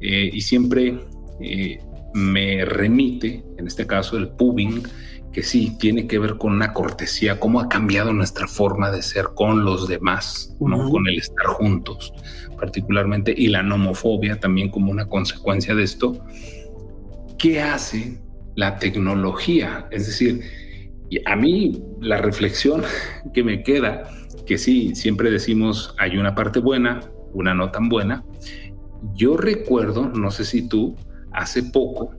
Eh, 0.00 0.30
y 0.32 0.40
siempre 0.40 0.98
eh, 1.40 1.78
me 2.12 2.64
remite, 2.64 3.44
en 3.56 3.66
este 3.66 3.86
caso, 3.86 4.16
el 4.18 4.28
pubing, 4.30 4.82
que 5.32 5.42
sí 5.42 5.76
tiene 5.78 6.06
que 6.06 6.18
ver 6.18 6.36
con 6.36 6.52
una 6.52 6.72
cortesía, 6.72 7.40
cómo 7.40 7.60
ha 7.60 7.68
cambiado 7.68 8.12
nuestra 8.12 8.46
forma 8.46 8.90
de 8.90 9.02
ser 9.02 9.28
con 9.34 9.64
los 9.64 9.88
demás, 9.88 10.54
¿no? 10.60 10.90
con 10.90 11.08
el 11.08 11.18
estar 11.18 11.46
juntos 11.46 12.12
particularmente, 12.62 13.34
y 13.36 13.48
la 13.48 13.64
nomofobia 13.64 14.38
también 14.38 14.70
como 14.70 14.92
una 14.92 15.08
consecuencia 15.08 15.74
de 15.74 15.82
esto. 15.82 16.24
¿Qué 17.36 17.60
hace 17.60 18.20
la 18.54 18.76
tecnología? 18.76 19.88
Es 19.90 20.06
decir, 20.06 20.42
a 21.26 21.34
mí 21.34 21.82
la 22.00 22.18
reflexión 22.18 22.84
que 23.34 23.42
me 23.42 23.64
queda, 23.64 24.04
que 24.46 24.58
sí, 24.58 24.94
siempre 24.94 25.32
decimos 25.32 25.92
hay 25.98 26.16
una 26.16 26.36
parte 26.36 26.60
buena, 26.60 27.00
una 27.32 27.52
no 27.52 27.72
tan 27.72 27.88
buena. 27.88 28.24
Yo 29.14 29.36
recuerdo, 29.36 30.08
no 30.10 30.30
sé 30.30 30.44
si 30.44 30.68
tú, 30.68 30.94
hace 31.32 31.64
poco, 31.64 32.14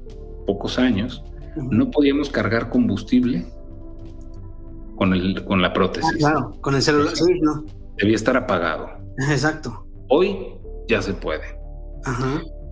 pocos 0.45 0.77
años, 0.77 1.23
no 1.55 1.91
podíamos 1.91 2.29
cargar 2.29 2.69
combustible 2.69 3.45
con, 4.95 5.13
el, 5.13 5.43
con 5.45 5.61
la 5.61 5.73
prótesis. 5.73 6.11
Ah, 6.15 6.17
claro, 6.31 6.61
con 6.61 6.75
el 6.75 6.81
celular, 6.81 7.15
sí, 7.15 7.39
no. 7.41 7.65
Debía 7.97 8.15
estar 8.15 8.37
apagado. 8.37 8.89
Exacto. 9.29 9.85
Hoy 10.09 10.37
ya 10.87 11.01
se 11.01 11.13
puede. 11.13 11.59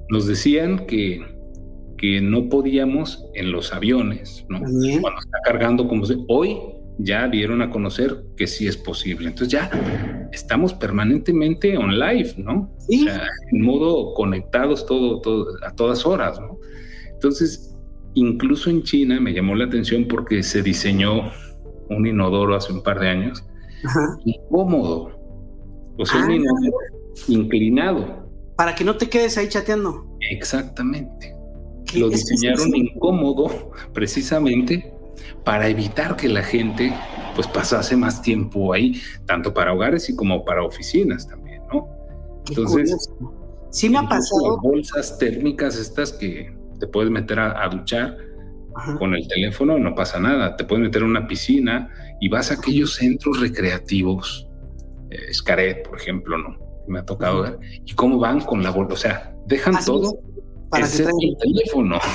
Nos 0.09 0.27
decían 0.27 0.85
que, 0.87 1.21
que 1.97 2.21
no 2.21 2.49
podíamos 2.49 3.25
en 3.33 3.51
los 3.51 3.73
aviones, 3.73 4.45
¿no? 4.49 4.59
Cuando 4.59 5.19
está 5.19 5.37
cargando 5.45 5.87
como 5.87 6.05
se, 6.05 6.17
hoy 6.27 6.57
ya 6.97 7.27
dieron 7.27 7.61
a 7.61 7.69
conocer 7.69 8.23
que 8.35 8.47
sí 8.47 8.67
es 8.67 8.77
posible. 8.77 9.29
Entonces 9.29 9.53
ya 9.53 10.29
estamos 10.31 10.73
permanentemente 10.73 11.77
on 11.77 11.97
live, 11.97 12.35
¿no? 12.37 12.71
¿Sí? 12.79 13.07
en 13.51 13.61
modo 13.61 14.13
conectados 14.13 14.85
todo, 14.85 15.21
todo, 15.21 15.45
a 15.65 15.71
todas 15.71 16.05
horas, 16.05 16.39
¿no? 16.39 16.59
Entonces, 17.13 17.70
incluso 18.13 18.69
en 18.69 18.83
China 18.83 19.19
me 19.19 19.33
llamó 19.33 19.55
la 19.55 19.65
atención 19.65 20.07
porque 20.07 20.43
se 20.43 20.61
diseñó 20.61 21.31
un 21.89 22.07
inodoro 22.07 22.55
hace 22.55 22.73
un 22.73 22.83
par 22.83 22.99
de 22.99 23.09
años, 23.09 23.43
incómodo. 24.25 25.19
O 25.97 26.05
sea, 26.05 26.23
un 26.23 26.31
ah. 26.31 26.35
inodoro 26.35 26.77
inclinado. 27.27 28.29
Para 28.55 28.75
que 28.75 28.83
no 28.83 28.95
te 28.95 29.09
quedes 29.09 29.37
ahí 29.37 29.47
chateando. 29.49 30.17
Exactamente. 30.29 31.35
Lo 31.95 32.09
diseñaron 32.09 32.75
incómodo 32.75 33.71
precisamente 33.93 34.93
para 35.43 35.67
evitar 35.67 36.15
que 36.15 36.29
la 36.29 36.43
gente 36.43 36.93
pues 37.35 37.47
pasase 37.47 37.95
más 37.95 38.21
tiempo 38.21 38.73
ahí, 38.73 39.01
tanto 39.25 39.53
para 39.53 39.73
hogares 39.73 40.09
y 40.09 40.15
como 40.15 40.43
para 40.45 40.63
oficinas 40.63 41.27
también, 41.27 41.61
¿no? 41.73 41.87
Entonces, 42.47 43.09
sí 43.71 43.89
me 43.89 43.99
ha 43.99 44.07
pasado. 44.07 44.59
Bolsas 44.61 45.17
térmicas 45.17 45.77
estas 45.77 46.13
que 46.13 46.53
te 46.81 46.87
puedes 46.87 47.11
meter 47.11 47.39
a, 47.39 47.69
duchar 47.69 48.17
con 48.97 49.13
el 49.13 49.27
teléfono, 49.27 49.77
no 49.77 49.93
pasa 49.93 50.19
nada. 50.19 50.55
Te 50.57 50.65
puedes 50.65 50.83
meter 50.83 51.03
a 51.03 51.05
una 51.05 51.27
piscina 51.27 51.89
y 52.19 52.27
vas 52.27 52.51
a 52.51 52.55
aquellos 52.55 52.95
centros 52.95 53.39
recreativos, 53.39 54.49
eh, 55.11 55.83
por 55.87 55.99
ejemplo, 55.99 56.37
¿no? 56.37 56.57
Me 56.87 56.99
ha 56.99 57.05
tocado 57.05 57.43
ver. 57.43 57.59
Y 57.85 57.93
cómo 57.93 58.17
van 58.17 58.41
con 58.41 58.63
la 58.63 58.71
bolsa, 58.71 58.93
o 58.93 58.97
sea, 58.97 59.35
dejan 59.45 59.75
todo 59.85 60.19
para 60.69 60.87
que 60.87 61.03
el 61.03 61.37
teléfono. 61.37 61.97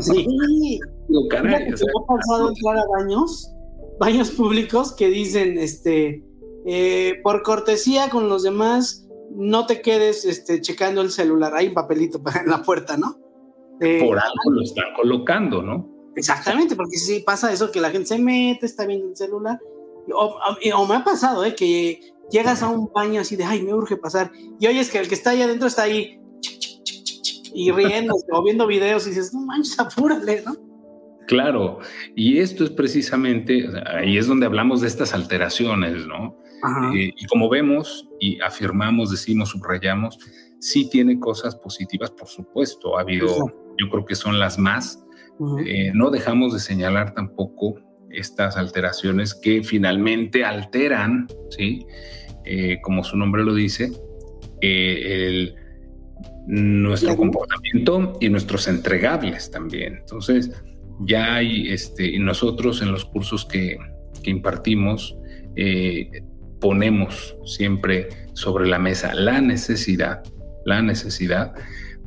Sí. 0.00 0.24
Lo 1.08 1.26
caray, 1.28 1.72
o 1.72 1.74
ha 1.74 2.06
pasado 2.06 2.50
entrar 2.50 2.78
a 2.78 2.86
baños, 2.96 3.52
baños 3.98 4.30
públicos 4.30 4.92
que 4.92 5.08
dicen, 5.08 5.58
este, 5.58 6.22
eh, 6.64 7.14
por 7.24 7.42
cortesía 7.42 8.08
con 8.08 8.28
los 8.28 8.44
demás, 8.44 9.08
no 9.34 9.66
te 9.66 9.82
quedes 9.82 10.24
este, 10.24 10.60
checando 10.60 11.00
el 11.00 11.10
celular. 11.10 11.56
Hay 11.56 11.66
un 11.66 11.74
papelito 11.74 12.22
en 12.40 12.48
la 12.48 12.62
puerta, 12.62 12.96
¿no? 12.96 13.18
Eh, 13.80 13.98
por 14.00 14.18
algo 14.18 14.50
lo 14.52 14.62
están 14.62 14.92
colocando, 14.94 15.62
¿no? 15.62 15.88
Exactamente, 16.16 16.76
porque 16.76 16.96
si 16.96 17.20
pasa 17.20 17.52
eso 17.52 17.70
que 17.70 17.80
la 17.80 17.90
gente 17.90 18.08
se 18.08 18.18
mete, 18.18 18.66
está 18.66 18.86
viendo 18.86 19.08
el 19.08 19.16
celular. 19.16 19.58
O, 20.12 20.86
me 20.86 20.94
ha 20.96 21.04
pasado, 21.04 21.44
¿eh? 21.44 21.54
Que 21.54 22.00
llegas 22.30 22.62
a 22.62 22.68
un 22.68 22.90
baño 22.92 23.20
así 23.20 23.36
de, 23.36 23.44
ay, 23.44 23.62
me 23.62 23.72
urge 23.72 23.96
pasar. 23.96 24.32
Y 24.58 24.66
oyes 24.66 24.90
que 24.90 24.98
el 24.98 25.08
que 25.08 25.14
está 25.14 25.30
ahí 25.30 25.42
adentro 25.42 25.68
está 25.68 25.82
ahí 25.82 26.20
y 27.54 27.70
riendo 27.70 28.14
o 28.32 28.42
viendo 28.42 28.66
videos 28.66 29.06
y 29.06 29.10
dices, 29.10 29.32
no 29.32 29.40
manches, 29.40 29.78
apúrale, 29.78 30.42
¿no? 30.44 30.56
Claro, 31.26 31.78
y 32.16 32.38
esto 32.38 32.64
es 32.64 32.70
precisamente, 32.70 33.68
ahí 33.86 34.18
es 34.18 34.26
donde 34.26 34.46
hablamos 34.46 34.80
de 34.80 34.88
estas 34.88 35.14
alteraciones, 35.14 36.04
¿no? 36.08 36.36
Eh, 36.92 37.12
y 37.16 37.26
como 37.26 37.48
vemos 37.48 38.08
y 38.18 38.40
afirmamos, 38.40 39.12
decimos, 39.12 39.50
subrayamos, 39.50 40.18
sí 40.58 40.90
tiene 40.90 41.20
cosas 41.20 41.54
positivas, 41.54 42.10
por 42.10 42.26
supuesto, 42.26 42.98
ha 42.98 43.02
habido, 43.02 43.28
yo 43.80 43.88
creo 43.90 44.04
que 44.04 44.14
son 44.14 44.38
las 44.38 44.58
más. 44.58 45.02
Eh, 45.64 45.90
no 45.94 46.10
dejamos 46.10 46.52
de 46.52 46.60
señalar 46.60 47.14
tampoco 47.14 47.76
estas 48.10 48.56
alteraciones 48.56 49.34
que 49.34 49.62
finalmente 49.62 50.44
alteran, 50.44 51.28
¿sí? 51.48 51.86
Eh, 52.44 52.78
como 52.82 53.04
su 53.04 53.16
nombre 53.16 53.42
lo 53.44 53.54
dice, 53.54 53.90
el, 54.60 55.54
nuestro 56.46 57.16
comportamiento 57.16 58.18
y 58.20 58.28
nuestros 58.28 58.68
entregables 58.68 59.50
también. 59.50 59.98
Entonces, 60.00 60.50
ya 61.00 61.36
hay, 61.36 61.70
este, 61.70 62.18
nosotros 62.18 62.82
en 62.82 62.92
los 62.92 63.04
cursos 63.04 63.46
que, 63.46 63.78
impartimos, 64.24 65.16
eh, 65.56 66.10
ponemos 66.60 67.36
siempre 67.46 68.08
sobre 68.34 68.68
la 68.68 68.78
mesa 68.78 69.14
la 69.14 69.40
necesidad, 69.40 70.22
la 70.66 70.82
necesidad 70.82 71.54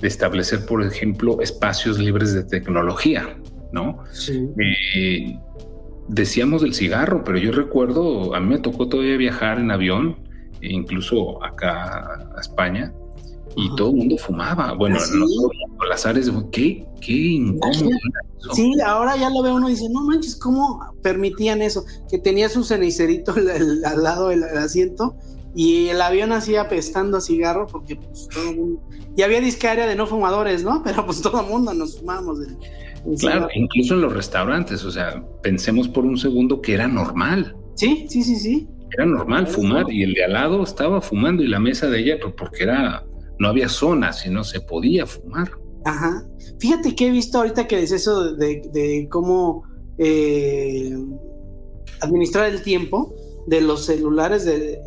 de 0.04 0.10
establecer, 0.10 0.66
por 0.66 0.84
ejemplo, 0.84 1.40
espacios 1.40 1.98
libres 1.98 2.34
de 2.34 2.44
tecnología, 2.44 3.38
¿no? 3.72 4.04
Eh, 4.28 5.40
decíamos 6.10 6.62
del 6.62 6.74
cigarro, 6.74 7.24
pero 7.24 7.38
yo 7.38 7.54
recuerdo, 7.54 8.36
a 8.36 8.42
mí 8.42 8.50
me 8.50 8.60
tocó 8.60 8.90
todavía 8.90 9.16
viajar 9.16 9.60
en 9.60 9.72
avión, 9.72 10.18
e 10.60 10.74
incluso 10.74 11.42
acá 11.42 12.20
a 12.36 12.42
España, 12.42 12.94
y 13.56 13.74
todo 13.78 13.92
el 13.92 13.96
mundo 13.96 14.18
fumaba. 14.18 14.74
Bueno, 14.74 14.98
¿Ah, 15.00 15.06
no 15.14 15.86
las 15.86 16.06
áreas, 16.06 16.30
qué, 16.52 16.86
qué 17.00 17.14
incómodo. 17.14 17.90
Sí, 18.54 18.74
ahora 18.86 19.16
ya 19.16 19.30
lo 19.30 19.42
ve 19.42 19.54
uno 19.54 19.70
y 19.70 19.72
dice, 19.72 19.88
no 19.90 20.04
manches, 20.04 20.36
¿cómo 20.36 20.94
permitían 21.02 21.62
eso? 21.62 21.86
Que 22.10 22.18
tenía 22.18 22.50
su 22.50 22.66
cenicerito 22.66 23.34
al, 23.34 24.04
lado 24.04 24.28
del 24.28 24.44
asiento 24.44 25.16
y 25.56 25.90
el 25.90 26.02
avión 26.02 26.32
así 26.32 26.56
apestando 26.56 27.18
a 27.18 27.22
cigarro 27.22 27.68
porque 27.68 27.96
pues 27.96 28.28
todo 28.34 28.50
el 28.50 28.58
mundo... 28.58 28.82
Y 29.16 29.22
había 29.22 29.42
discaria 29.42 29.86
de 29.86 29.96
no 29.96 30.08
fumadores, 30.08 30.64
¿no? 30.64 30.82
Pero 30.86 31.06
pues 31.06 31.22
todo 31.22 31.42
el 31.42 31.48
mundo 31.48 31.74
nos 31.74 32.00
fumamos. 32.00 32.40
claro, 33.20 33.48
incluso 33.54 33.94
en 33.94 34.02
los 34.02 34.14
restaurantes, 34.14 34.84
o 34.84 34.92
sea, 34.92 35.24
pensemos 35.42 35.88
por 35.88 36.06
un 36.06 36.18
segundo 36.18 36.62
que 36.62 36.74
era 36.74 36.88
normal. 36.88 37.56
Sí, 37.76 38.08
sí, 38.10 38.24
sí, 38.24 38.36
sí. 38.36 38.68
Era 38.92 39.06
normal 39.06 39.48
fumar 39.48 39.92
y 39.92 40.04
el 40.04 40.14
de 40.14 40.24
al 40.24 40.34
lado 40.34 40.64
estaba 40.64 41.02
fumando 41.02 41.44
y 41.44 41.48
la 41.48 41.60
mesa 41.60 41.90
de 41.90 42.00
ella, 42.00 42.18
pues, 42.22 42.34
porque 42.38 42.64
era 42.64 43.04
no 43.40 43.48
había 43.48 43.70
zonas 43.70 44.26
y 44.26 44.30
no 44.30 44.44
se 44.44 44.62
podía 44.62 45.06
fumar. 45.06 45.52
Ajá. 45.86 46.26
Fíjate 46.60 46.96
que 46.96 47.08
he 47.08 47.12
visto 47.12 47.40
ahorita 47.40 47.68
que 47.68 47.82
es 47.82 47.92
eso 47.92 48.36
de, 48.36 49.08
cómo 49.10 49.64
eh, 49.98 50.96
administrar 52.02 52.50
el 52.50 52.62
tiempo 52.64 53.14
de 53.48 53.62
los 53.62 53.86
celulares, 53.86 54.46
de, 54.46 54.80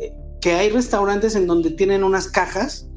que 0.47 0.53
hay 0.53 0.69
restaurantes 0.69 1.35
en 1.35 1.45
donde 1.45 1.71
tienen 1.71 2.05
unas 2.05 2.29
cajas 2.29 2.87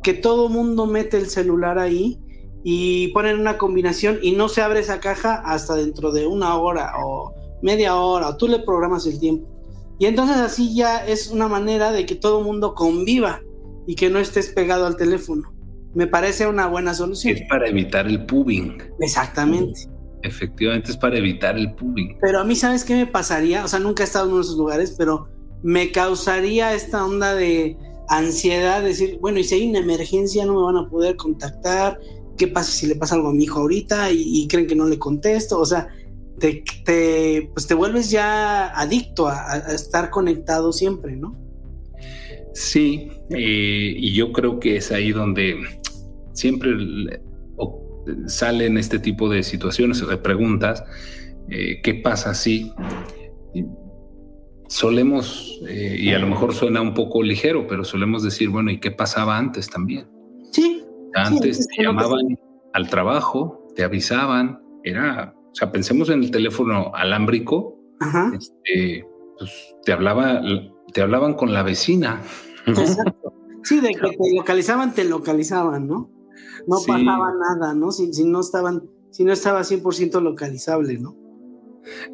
que 0.00 0.14
todo 0.14 0.48
mundo 0.48 0.86
mete 0.86 1.16
el 1.16 1.26
celular 1.26 1.76
ahí 1.76 2.20
y 2.62 3.08
ponen 3.08 3.40
una 3.40 3.58
combinación 3.58 4.20
y 4.22 4.30
no 4.30 4.48
se 4.48 4.62
abre 4.62 4.78
esa 4.78 5.00
caja 5.00 5.42
hasta 5.44 5.74
dentro 5.74 6.12
de 6.12 6.28
una 6.28 6.54
hora 6.54 6.92
o 7.04 7.34
media 7.62 7.96
hora, 7.96 8.28
o 8.28 8.36
tú 8.36 8.46
le 8.46 8.60
programas 8.60 9.08
el 9.08 9.18
tiempo. 9.18 9.48
Y 9.98 10.06
entonces 10.06 10.36
así 10.36 10.72
ya 10.72 11.04
es 11.04 11.32
una 11.32 11.48
manera 11.48 11.90
de 11.90 12.06
que 12.06 12.14
todo 12.14 12.42
mundo 12.42 12.76
conviva 12.76 13.40
y 13.88 13.96
que 13.96 14.08
no 14.08 14.20
estés 14.20 14.50
pegado 14.50 14.86
al 14.86 14.96
teléfono. 14.96 15.52
Me 15.94 16.06
parece 16.06 16.46
una 16.46 16.68
buena 16.68 16.94
solución. 16.94 17.36
Es 17.38 17.42
para 17.48 17.66
evitar 17.66 18.06
el 18.06 18.24
pubbing. 18.24 18.80
Exactamente. 19.00 19.80
Efectivamente 20.22 20.92
es 20.92 20.96
para 20.96 21.18
evitar 21.18 21.58
el 21.58 21.74
pubbing. 21.74 22.18
Pero 22.20 22.38
a 22.38 22.44
mí, 22.44 22.54
¿sabes 22.54 22.84
qué 22.84 22.94
me 22.94 23.08
pasaría? 23.08 23.64
O 23.64 23.68
sea, 23.68 23.80
nunca 23.80 24.04
he 24.04 24.06
estado 24.06 24.26
en 24.26 24.30
uno 24.30 24.42
de 24.42 24.44
esos 24.44 24.56
lugares, 24.56 24.94
pero 24.96 25.39
me 25.62 25.92
causaría 25.92 26.74
esta 26.74 27.04
onda 27.04 27.34
de 27.34 27.76
ansiedad, 28.08 28.82
decir, 28.82 29.18
bueno, 29.20 29.38
y 29.38 29.44
si 29.44 29.54
hay 29.54 29.68
una 29.68 29.78
emergencia 29.78 30.44
no 30.44 30.54
me 30.54 30.62
van 30.72 30.84
a 30.84 30.88
poder 30.88 31.16
contactar, 31.16 32.00
¿qué 32.36 32.48
pasa 32.48 32.72
si 32.72 32.86
le 32.86 32.96
pasa 32.96 33.14
algo 33.14 33.28
a 33.28 33.32
mi 33.32 33.44
hijo 33.44 33.60
ahorita 33.60 34.10
y, 34.12 34.46
creen 34.48 34.66
que 34.66 34.74
no 34.74 34.86
le 34.86 34.98
contesto? 34.98 35.58
O 35.58 35.66
sea, 35.66 35.88
te, 36.38 36.64
pues 37.52 37.66
te 37.66 37.74
vuelves 37.74 38.10
ya 38.10 38.68
adicto 38.68 39.28
a, 39.28 39.58
estar 39.74 40.10
conectado 40.10 40.72
siempre, 40.72 41.16
¿no? 41.16 41.38
Sí, 42.54 43.08
eh, 43.30 43.94
y 43.96 44.12
yo 44.12 44.32
creo 44.32 44.58
que 44.58 44.76
es 44.76 44.90
ahí 44.90 45.12
donde 45.12 45.56
siempre 46.32 46.70
salen 48.26 48.78
este 48.78 48.98
tipo 48.98 49.28
de 49.28 49.42
situaciones 49.42 50.02
o 50.02 50.06
de 50.06 50.16
preguntas. 50.16 50.82
Eh, 51.48 51.80
¿Qué 51.82 51.94
pasa 51.94 52.34
si 52.34 52.72
solemos, 54.70 55.60
eh, 55.68 55.96
y 55.98 56.12
a 56.12 56.18
lo 56.20 56.28
mejor 56.28 56.54
suena 56.54 56.80
un 56.80 56.94
poco 56.94 57.24
ligero, 57.24 57.66
pero 57.66 57.84
solemos 57.84 58.22
decir, 58.22 58.50
bueno, 58.50 58.70
¿y 58.70 58.78
qué 58.78 58.92
pasaba 58.92 59.36
antes 59.36 59.68
también? 59.68 60.08
Sí. 60.52 60.84
Antes 61.14 61.66
te 61.66 61.82
llamaban 61.82 62.38
al 62.72 62.88
trabajo, 62.88 63.66
te 63.74 63.82
avisaban, 63.82 64.62
era, 64.84 65.34
o 65.36 65.54
sea, 65.54 65.72
pensemos 65.72 66.08
en 66.08 66.22
el 66.22 66.30
teléfono 66.30 66.92
alámbrico, 66.94 67.80
este, 68.32 69.04
pues 69.36 69.74
te 69.84 69.92
hablaba, 69.92 70.40
te 70.94 71.02
hablaban 71.02 71.34
con 71.34 71.52
la 71.52 71.64
vecina. 71.64 72.22
Exacto. 72.66 73.34
Sí, 73.64 73.80
de 73.80 73.88
que 73.88 74.10
te 74.10 74.36
localizaban, 74.36 74.94
te 74.94 75.04
localizaban, 75.04 75.88
¿no? 75.88 76.10
No 76.68 76.76
pasaba 76.86 77.34
nada, 77.34 77.74
¿no? 77.74 77.90
Si, 77.90 78.14
si, 78.14 78.24
no 78.24 78.40
estaban, 78.40 78.88
si 79.10 79.24
no 79.24 79.32
estaba 79.32 79.62
100% 79.62 80.22
localizable, 80.22 80.96
¿no? 80.96 81.16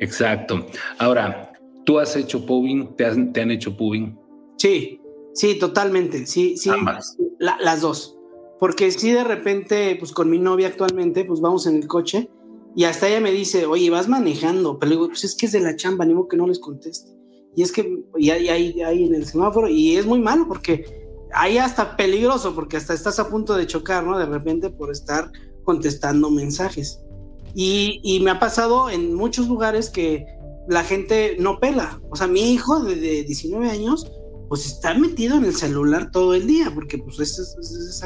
Exacto. 0.00 0.66
Ahora, 0.98 1.52
¿tú 1.86 1.98
has 1.98 2.14
hecho 2.16 2.44
pubbing? 2.44 2.94
¿Te, 2.96 3.06
han 3.06 3.50
hecho 3.50 3.74
pubbing? 3.74 4.18
Sí, 4.58 5.00
sí, 5.32 5.58
totalmente. 5.58 6.26
Sí, 6.26 6.58
sí. 6.58 6.70
las 7.38 7.80
dos. 7.80 8.18
Porque 8.58 8.90
si 8.90 9.12
de 9.12 9.24
repente, 9.24 9.96
pues 9.98 10.12
con 10.12 10.28
mi 10.28 10.38
novia 10.38 10.68
actualmente, 10.68 11.24
pues 11.24 11.40
vamos 11.40 11.66
en 11.66 11.76
el 11.76 11.86
coche 11.86 12.28
y 12.74 12.84
hasta 12.84 13.08
ella 13.08 13.20
me 13.20 13.32
dice, 13.32 13.64
oye, 13.64 13.88
vas 13.88 14.08
manejando. 14.08 14.78
Pero 14.78 14.90
digo, 14.90 15.08
pues 15.08 15.24
es 15.24 15.34
que 15.34 15.46
es 15.46 15.52
de 15.52 15.60
la 15.60 15.76
chamba, 15.76 16.04
ni 16.04 16.12
modo 16.12 16.28
que 16.28 16.36
no 16.36 16.46
les 16.46 16.58
conteste. 16.58 17.10
Y 17.54 17.62
es 17.62 17.72
que, 17.72 18.02
y 18.18 18.28
ahí, 18.30 18.48
ahí 18.82 19.04
en 19.04 19.14
el 19.14 19.24
semáforo, 19.24 19.68
y 19.68 19.96
es 19.96 20.04
muy 20.04 20.20
malo 20.20 20.46
porque 20.46 20.84
ahí 21.32 21.58
hasta 21.58 21.96
peligroso 21.96 22.54
porque 22.54 22.76
hasta 22.76 22.94
estás 22.94 23.18
a 23.18 23.28
punto 23.28 23.54
de 23.54 23.66
chocar, 23.66 24.04
¿no? 24.04 24.18
De 24.18 24.26
repente 24.26 24.70
por 24.70 24.90
estar 24.90 25.30
contestando 25.64 26.30
mensajes. 26.30 27.00
Y, 27.58 28.20
me 28.22 28.30
ha 28.30 28.38
pasado 28.38 28.90
en 28.90 29.14
muchos 29.14 29.48
lugares 29.48 29.88
que 29.88 30.26
la 30.68 30.84
gente 30.84 31.36
no 31.38 31.58
pela. 31.58 32.00
O 32.10 32.16
sea, 32.16 32.26
mi 32.26 32.52
hijo 32.52 32.80
de, 32.80 33.24
19 33.24 33.70
años, 33.70 34.10
pues 34.48 34.66
está 34.66 34.94
metido 34.94 35.36
en 35.36 35.44
el 35.44 35.54
celular 35.54 36.10
todo 36.10 36.34
el 36.34 36.46
día, 36.46 36.70
porque 36.74 36.98
pues 36.98 37.18
es, 37.20 37.38
es, 37.38 38.00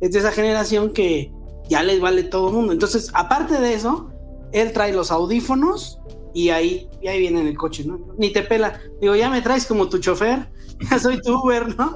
de 0.00 0.18
esa 0.18 0.32
generación 0.32 0.92
que 0.92 1.32
ya 1.68 1.82
les 1.82 2.00
vale 2.00 2.22
todo 2.22 2.48
el 2.48 2.54
mundo. 2.54 2.72
Entonces, 2.72 3.10
aparte 3.14 3.60
de 3.60 3.74
eso, 3.74 4.10
él 4.52 4.72
trae 4.72 4.92
los 4.92 5.10
audífonos 5.10 6.00
y 6.34 6.50
ahí, 6.50 6.88
y 7.00 7.08
ahí 7.08 7.20
viene 7.20 7.40
en 7.40 7.46
el 7.46 7.56
coche, 7.56 7.84
¿no? 7.84 8.14
Ni 8.18 8.32
te 8.32 8.42
pela. 8.42 8.80
Digo, 9.00 9.16
ya 9.16 9.30
me 9.30 9.42
traes 9.42 9.66
como 9.66 9.88
tu 9.88 9.98
chofer, 9.98 10.48
ya 10.90 10.98
soy 10.98 11.20
tu 11.20 11.34
Uber, 11.34 11.74
¿no? 11.76 11.92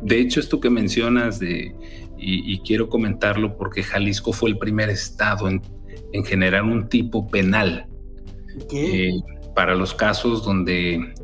De 0.00 0.20
hecho, 0.20 0.40
esto 0.40 0.60
que 0.60 0.70
mencionas 0.70 1.38
de, 1.38 1.74
y, 2.16 2.58
quiero 2.60 2.88
comentarlo 2.88 3.56
porque 3.56 3.82
Jalisco 3.82 4.32
fue 4.32 4.50
el 4.50 4.58
primer 4.58 4.88
estado 4.88 5.48
en, 5.48 5.62
generar 6.24 6.62
un 6.62 6.88
tipo 6.88 7.28
penal 7.28 7.86
eh, 8.72 9.12
para 9.54 9.74
los 9.74 9.94
casos 9.94 10.44
donde 10.44 11.14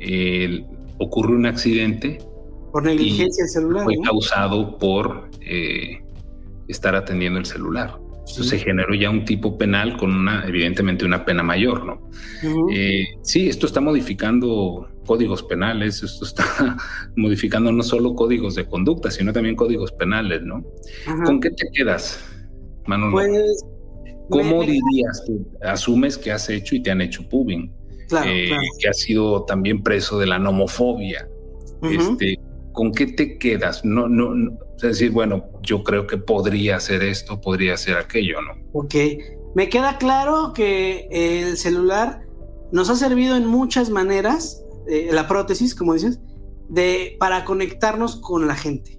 eh, 0.00 0.64
ocurre 0.98 1.34
un 1.34 1.46
accidente. 1.46 2.18
Por 2.72 2.84
negligencia 2.84 3.46
celular. 3.46 3.84
Fue 3.84 3.96
causado 4.04 4.78
por 4.78 5.30
eh, 5.40 6.00
estar 6.68 6.94
atendiendo 6.94 7.38
el 7.38 7.46
celular. 7.46 7.98
Entonces 8.28 8.48
se 8.48 8.58
generó 8.58 8.92
ya 8.94 9.08
un 9.08 9.24
tipo 9.24 9.56
penal 9.56 9.96
con 9.96 10.12
una, 10.12 10.44
evidentemente, 10.48 11.04
una 11.04 11.24
pena 11.24 11.44
mayor, 11.44 11.84
¿no? 11.84 12.10
sí, 13.22 13.48
esto 13.48 13.66
está 13.66 13.80
modificando 13.80 14.88
códigos 15.06 15.44
penales, 15.44 16.02
esto 16.02 16.24
está 16.24 16.44
modificando 17.16 17.70
no 17.70 17.84
solo 17.84 18.16
códigos 18.16 18.56
de 18.56 18.66
conducta, 18.66 19.12
sino 19.12 19.32
también 19.32 19.54
códigos 19.54 19.92
penales, 19.92 20.42
¿no? 20.42 20.64
¿Con 21.24 21.38
qué 21.38 21.50
te 21.50 21.68
quedas, 21.72 22.20
Manolo? 22.86 23.12
Pues, 23.12 23.64
¿Cómo 24.28 24.62
dirías 24.62 25.24
tú? 25.26 25.46
Asumes 25.62 26.18
que 26.18 26.32
has 26.32 26.48
hecho 26.48 26.74
y 26.74 26.82
te 26.82 26.90
han 26.90 27.00
hecho 27.00 27.28
pubbing, 27.28 27.72
eh, 28.24 28.50
que 28.80 28.88
has 28.88 28.98
sido 28.98 29.44
también 29.44 29.82
preso 29.82 30.18
de 30.18 30.26
la 30.26 30.38
nomofobia. 30.38 31.28
este, 31.82 32.38
¿Con 32.72 32.92
qué 32.92 33.06
te 33.06 33.38
quedas? 33.38 33.84
No, 33.84 34.08
no, 34.08 34.34
no, 34.34 34.58
es 34.76 34.82
decir, 34.82 35.10
bueno, 35.10 35.44
yo 35.62 35.82
creo 35.82 36.06
que 36.06 36.18
podría 36.18 36.76
hacer 36.76 37.02
esto, 37.02 37.40
podría 37.40 37.74
hacer 37.74 37.96
aquello, 37.96 38.42
¿no? 38.42 38.52
Ok, 38.72 38.94
me 39.54 39.68
queda 39.68 39.96
claro 39.96 40.52
que 40.52 41.08
el 41.10 41.56
celular 41.56 42.26
nos 42.72 42.90
ha 42.90 42.96
servido 42.96 43.36
en 43.36 43.46
muchas 43.46 43.88
maneras 43.88 44.62
eh, 44.88 45.08
la 45.10 45.26
prótesis, 45.26 45.74
como 45.74 45.94
dices, 45.94 46.20
de, 46.68 47.16
para 47.18 47.44
conectarnos 47.44 48.16
con 48.16 48.46
la 48.46 48.54
gente, 48.54 48.95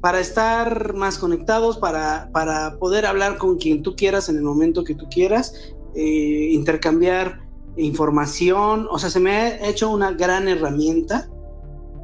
para 0.00 0.20
estar 0.20 0.94
más 0.94 1.18
conectados, 1.18 1.78
para, 1.78 2.30
para 2.32 2.78
poder 2.78 3.06
hablar 3.06 3.38
con 3.38 3.58
quien 3.58 3.82
tú 3.82 3.96
quieras 3.96 4.28
en 4.28 4.36
el 4.36 4.42
momento 4.42 4.84
que 4.84 4.94
tú 4.94 5.06
quieras, 5.10 5.54
eh, 5.94 6.50
intercambiar 6.52 7.40
información, 7.76 8.88
o 8.90 8.98
sea, 8.98 9.10
se 9.10 9.20
me 9.20 9.32
ha 9.32 9.68
hecho 9.68 9.90
una 9.90 10.12
gran 10.12 10.48
herramienta, 10.48 11.28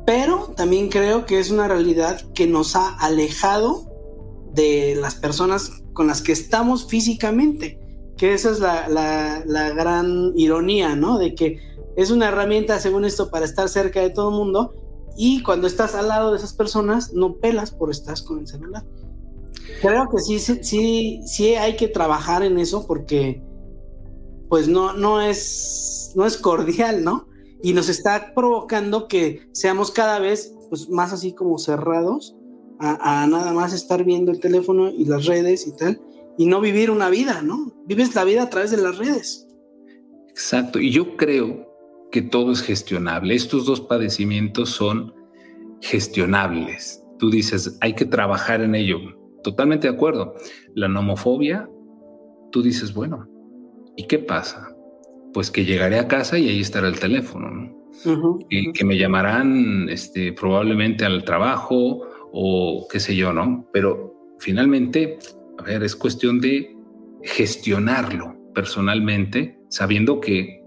pero 0.06 0.52
también 0.56 0.88
creo 0.88 1.26
que 1.26 1.38
es 1.38 1.50
una 1.50 1.68
realidad 1.68 2.20
que 2.34 2.46
nos 2.46 2.76
ha 2.76 2.96
alejado 2.98 3.90
de 4.52 4.96
las 5.00 5.14
personas 5.14 5.82
con 5.92 6.06
las 6.06 6.22
que 6.22 6.32
estamos 6.32 6.86
físicamente, 6.86 7.80
que 8.16 8.34
esa 8.34 8.50
es 8.50 8.60
la, 8.60 8.88
la, 8.88 9.42
la 9.46 9.70
gran 9.70 10.32
ironía, 10.36 10.94
¿no? 10.94 11.18
De 11.18 11.34
que 11.34 11.58
es 11.96 12.10
una 12.10 12.28
herramienta, 12.28 12.78
según 12.78 13.04
esto, 13.04 13.30
para 13.30 13.44
estar 13.44 13.68
cerca 13.68 14.00
de 14.00 14.10
todo 14.10 14.30
el 14.30 14.36
mundo. 14.36 14.74
Y 15.16 15.42
cuando 15.42 15.66
estás 15.66 15.94
al 15.94 16.08
lado 16.08 16.32
de 16.32 16.38
esas 16.38 16.52
personas, 16.52 17.12
no 17.12 17.36
pelas 17.36 17.70
por 17.70 17.90
estar 17.90 18.16
con 18.24 18.40
el 18.40 18.46
celular. 18.46 18.84
Creo 19.80 20.08
que 20.08 20.18
sí, 20.18 20.38
sí, 20.38 21.20
sí 21.24 21.54
hay 21.54 21.76
que 21.76 21.88
trabajar 21.88 22.42
en 22.42 22.58
eso 22.58 22.86
porque, 22.86 23.42
pues 24.48 24.68
no, 24.68 24.92
no 24.92 25.20
es, 25.20 26.12
no 26.14 26.26
es 26.26 26.36
cordial, 26.36 27.04
¿no? 27.04 27.28
Y 27.62 27.72
nos 27.72 27.88
está 27.88 28.34
provocando 28.34 29.08
que 29.08 29.48
seamos 29.52 29.90
cada 29.90 30.18
vez, 30.18 30.54
pues, 30.68 30.88
más 30.90 31.12
así 31.12 31.32
como 31.32 31.58
cerrados 31.58 32.36
a, 32.80 33.22
a 33.22 33.26
nada 33.26 33.52
más 33.52 33.72
estar 33.72 34.04
viendo 34.04 34.32
el 34.32 34.40
teléfono 34.40 34.90
y 34.90 35.04
las 35.06 35.26
redes 35.26 35.66
y 35.66 35.72
tal, 35.72 36.00
y 36.36 36.46
no 36.46 36.60
vivir 36.60 36.90
una 36.90 37.08
vida, 37.08 37.40
¿no? 37.42 37.72
Vives 37.86 38.14
la 38.14 38.24
vida 38.24 38.42
a 38.42 38.50
través 38.50 38.70
de 38.70 38.78
las 38.78 38.98
redes. 38.98 39.46
Exacto. 40.28 40.80
Y 40.80 40.90
yo 40.90 41.16
creo 41.16 41.63
que 42.14 42.22
todo 42.22 42.52
es 42.52 42.62
gestionable. 42.62 43.34
Estos 43.34 43.66
dos 43.66 43.80
padecimientos 43.80 44.70
son 44.70 45.12
gestionables. 45.80 47.02
Tú 47.18 47.28
dices, 47.28 47.76
hay 47.80 47.94
que 47.94 48.04
trabajar 48.04 48.60
en 48.60 48.76
ello. 48.76 48.98
Totalmente 49.42 49.88
de 49.88 49.94
acuerdo. 49.94 50.36
La 50.76 50.86
nomofobia, 50.86 51.68
tú 52.52 52.62
dices, 52.62 52.94
bueno, 52.94 53.28
¿y 53.96 54.06
qué 54.06 54.20
pasa? 54.20 54.68
Pues 55.32 55.50
que 55.50 55.64
llegaré 55.64 55.98
a 55.98 56.06
casa 56.06 56.38
y 56.38 56.48
ahí 56.48 56.60
estará 56.60 56.86
el 56.86 57.00
teléfono, 57.00 57.50
¿no? 57.50 58.38
y 58.48 58.72
que 58.72 58.84
me 58.84 58.96
llamarán 58.96 59.88
este, 59.88 60.32
probablemente 60.32 61.04
al 61.04 61.24
trabajo 61.24 62.02
o 62.32 62.86
qué 62.92 63.00
sé 63.00 63.16
yo, 63.16 63.32
¿no? 63.32 63.68
Pero 63.72 64.14
finalmente, 64.38 65.18
a 65.58 65.64
ver, 65.64 65.82
es 65.82 65.96
cuestión 65.96 66.40
de 66.40 66.76
gestionarlo 67.24 68.36
personalmente, 68.54 69.58
sabiendo 69.68 70.20
que 70.20 70.63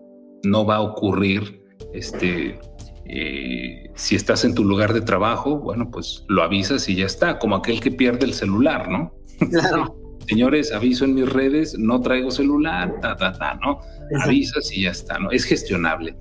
no 0.49 0.65
va 0.65 0.77
a 0.77 0.81
ocurrir 0.81 1.62
este, 1.93 2.60
eh, 3.05 3.89
si 3.95 4.15
estás 4.15 4.43
en 4.43 4.53
tu 4.53 4.63
lugar 4.63 4.93
de 4.93 5.01
trabajo, 5.01 5.57
bueno, 5.57 5.89
pues 5.89 6.25
lo 6.27 6.43
avisas 6.43 6.89
y 6.89 6.95
ya 6.95 7.05
está, 7.05 7.39
como 7.39 7.55
aquel 7.55 7.79
que 7.79 7.91
pierde 7.91 8.25
el 8.25 8.33
celular, 8.33 8.89
¿no? 8.89 9.13
Claro. 9.49 9.95
Señores, 10.27 10.73
aviso 10.73 11.05
en 11.05 11.13
mis 11.13 11.31
redes, 11.31 11.79
no 11.79 12.01
traigo 12.01 12.31
celular, 12.31 12.99
ta, 13.01 13.15
ta, 13.15 13.31
ta, 13.31 13.57
¿no? 13.63 13.79
Avisas 14.23 14.69
y 14.73 14.81
ya 14.81 14.91
está, 14.91 15.17
¿no? 15.19 15.31
Es 15.31 15.45
gestionable. 15.45 16.17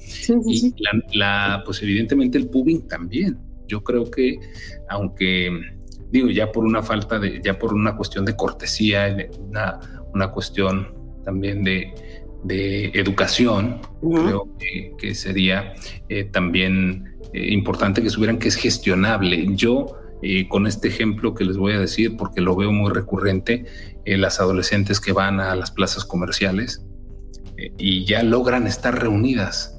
y 0.46 0.74
La, 1.12 1.62
pues 1.64 1.82
evidentemente 1.82 2.38
el 2.38 2.48
pubbing 2.48 2.86
también. 2.86 3.36
Yo 3.66 3.82
creo 3.82 4.08
que, 4.08 4.38
aunque 4.88 5.50
digo, 6.12 6.28
ya 6.28 6.52
por 6.52 6.64
una 6.64 6.84
falta 6.84 7.18
de, 7.18 7.40
ya 7.42 7.58
por 7.58 7.74
una 7.74 7.96
cuestión 7.96 8.24
de 8.24 8.36
cortesía, 8.36 9.16
una, 9.40 9.80
una 10.14 10.30
cuestión 10.30 10.94
también 11.24 11.64
de, 11.64 11.92
de 12.46 12.86
educación, 12.94 13.80
creo 14.00 14.48
que, 14.98 15.14
sería 15.14 15.74
eh, 16.08 16.24
también 16.24 17.16
eh, 17.32 17.52
importante 17.52 18.02
que 18.02 18.10
supieran 18.10 18.38
que 18.38 18.48
es 18.48 18.56
gestionable. 18.56 19.46
Yo, 19.54 19.96
eh, 20.22 20.48
con 20.48 20.66
este 20.66 20.88
ejemplo 20.88 21.34
que 21.34 21.44
les 21.44 21.56
voy 21.56 21.72
a 21.72 21.80
decir, 21.80 22.16
porque 22.16 22.40
lo 22.40 22.54
veo 22.54 22.72
muy 22.72 22.92
recurrente, 22.92 23.66
las 24.04 24.38
adolescentes 24.38 25.00
que 25.00 25.12
van 25.12 25.40
a 25.40 25.56
las 25.56 25.72
plazas 25.72 26.04
comerciales 26.04 26.86
y 27.76 28.04
ya 28.04 28.22
logran 28.22 28.68
estar 28.68 28.96
reunidas, 28.96 29.76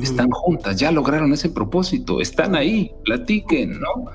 están 0.00 0.30
juntas, 0.30 0.76
ya 0.76 0.92
lograron 0.92 1.32
ese 1.32 1.48
propósito, 1.48 2.20
están 2.20 2.54
ahí, 2.54 2.92
platiquen, 3.04 3.80
¿no? 3.80 4.12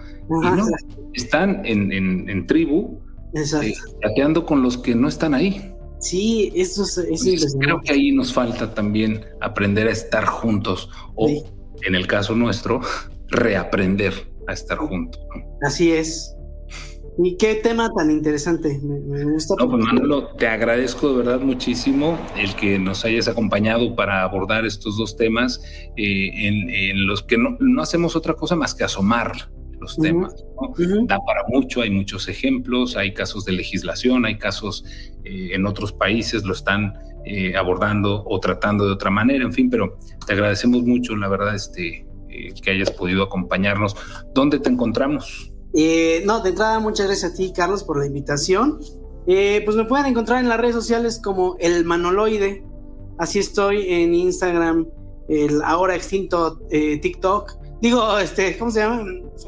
están 1.13 1.61
en, 1.65 2.47
tribu, 2.47 3.01
chateando 4.01 4.45
con 4.45 4.61
los 4.61 4.77
que 4.77 4.95
no 4.95 5.09
están 5.09 5.33
ahí. 5.33 5.73
Sí, 5.99 6.51
eso 6.55 6.83
es, 6.83 7.53
Creo 7.59 7.81
que 7.81 7.91
ahí 7.91 8.11
nos 8.11 8.33
falta 8.33 8.73
también 8.73 9.25
aprender 9.41 9.87
a 9.87 9.91
estar 9.91 10.25
juntos 10.25 10.89
o, 11.15 11.29
en 11.81 11.95
el 11.95 12.07
caso 12.07 12.35
nuestro, 12.35 12.79
reaprender 13.27 14.13
a 14.47 14.53
estar 14.53 14.77
juntos. 14.77 15.21
Así 15.61 15.91
es. 15.91 16.35
Y 17.21 17.35
qué 17.35 17.55
tema 17.55 17.91
tan 17.93 18.09
interesante, 18.11 18.79
me, 18.81 19.25
gusta. 19.25 19.55
No, 19.59 19.69
pues 19.69 19.83
Manolo, 19.83 20.27
te 20.37 20.47
agradezco 20.47 21.09
de 21.09 21.17
verdad 21.17 21.41
muchísimo 21.41 22.17
el 22.37 22.55
que 22.55 22.79
nos 22.79 23.03
hayas 23.03 23.27
acompañado 23.27 23.93
para 23.93 24.23
abordar 24.23 24.65
estos 24.65 24.97
dos 24.97 25.17
temas 25.17 25.61
eh, 25.97 26.29
en, 26.47 27.07
los 27.07 27.21
que 27.23 27.37
no, 27.37 27.57
no 27.59 27.81
hacemos 27.81 28.15
otra 28.15 28.35
cosa 28.35 28.55
más 28.55 28.73
que 28.73 28.85
asomar 28.85 29.51
los 29.79 29.97
temas. 29.97 30.35
Da 31.07 31.19
para 31.25 31.43
mucho, 31.47 31.81
hay 31.81 31.89
muchos 31.89 32.27
ejemplos, 32.27 32.95
hay 32.95 33.13
casos 33.13 33.45
de 33.45 33.53
legislación, 33.53 34.25
hay 34.25 34.37
casos 34.37 34.83
eh, 35.23 35.51
en 35.53 35.65
otros 35.65 35.91
países 35.93 36.43
lo 36.43 36.53
están 36.53 36.93
eh, 37.25 37.55
abordando 37.55 38.23
o 38.25 38.39
tratando 38.39 38.85
de 38.85 38.93
otra 38.93 39.09
manera, 39.09 39.43
en 39.43 39.53
fin, 39.53 39.69
pero 39.69 39.97
te 40.25 40.33
agradecemos 40.33 40.83
mucho, 40.83 41.15
la 41.15 41.27
verdad, 41.27 41.55
este, 41.55 42.07
eh, 42.29 42.53
que 42.61 42.71
hayas 42.71 42.91
podido 42.91 43.23
acompañarnos. 43.23 43.95
¿Dónde 44.33 44.59
te 44.59 44.69
encontramos? 44.69 45.51
no, 46.25 46.41
de 46.41 46.49
entrada, 46.49 46.79
muchas 46.79 47.05
gracias 47.05 47.31
a 47.31 47.35
ti, 47.35 47.53
Carlos, 47.55 47.83
por 47.83 47.99
la 47.99 48.07
invitación. 48.07 48.79
pues 49.25 49.75
me 49.75 49.85
pueden 49.85 50.07
encontrar 50.07 50.39
en 50.39 50.49
las 50.49 50.59
redes 50.59 50.73
sociales 50.75 51.21
como 51.23 51.57
el 51.59 51.85
Manoloide. 51.85 52.63
Así 53.19 53.37
estoy 53.37 53.87
en 53.87 54.15
Instagram, 54.15 54.87
el 55.27 55.61
ahora 55.61 55.95
extinto 55.95 56.59
TikTok 56.69 57.59
Digo, 57.81 58.17
este, 58.19 58.57
¿cómo 58.57 58.71
se 58.71 58.81
llama? 58.81 59.03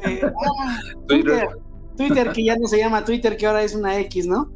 Eh, 0.06 0.20
ah, 0.58 0.80
Twitter. 1.06 1.48
Twitter, 1.96 2.32
que 2.32 2.44
ya 2.44 2.56
no 2.56 2.66
se 2.66 2.78
llama 2.78 3.04
Twitter, 3.04 3.36
que 3.36 3.46
ahora 3.46 3.62
es 3.62 3.74
una 3.74 3.98
X, 4.00 4.26
¿no? 4.26 4.50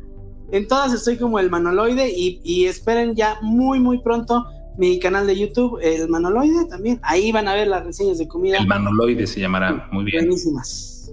En 0.52 0.66
todas 0.66 0.92
estoy 0.92 1.16
como 1.16 1.38
el 1.38 1.50
Manoloide 1.50 2.10
y, 2.10 2.66
esperen 2.66 3.14
ya 3.14 3.36
muy, 3.42 3.80
muy 3.80 3.98
pronto 3.98 4.46
mi 4.78 4.98
canal 4.98 5.26
de 5.26 5.36
YouTube, 5.36 5.78
el 5.82 6.08
Manoloide 6.08 6.66
también. 6.66 7.00
Ahí 7.02 7.32
van 7.32 7.48
a 7.48 7.54
ver 7.54 7.68
las 7.68 7.84
reseñas 7.84 8.18
de 8.18 8.28
comida. 8.28 8.58
El 8.58 8.66
Manoloide 8.66 9.26
se 9.26 9.40
llamará, 9.40 9.88
muy 9.90 10.04
bien. 10.04 10.24
Buenísimas. 10.24 11.12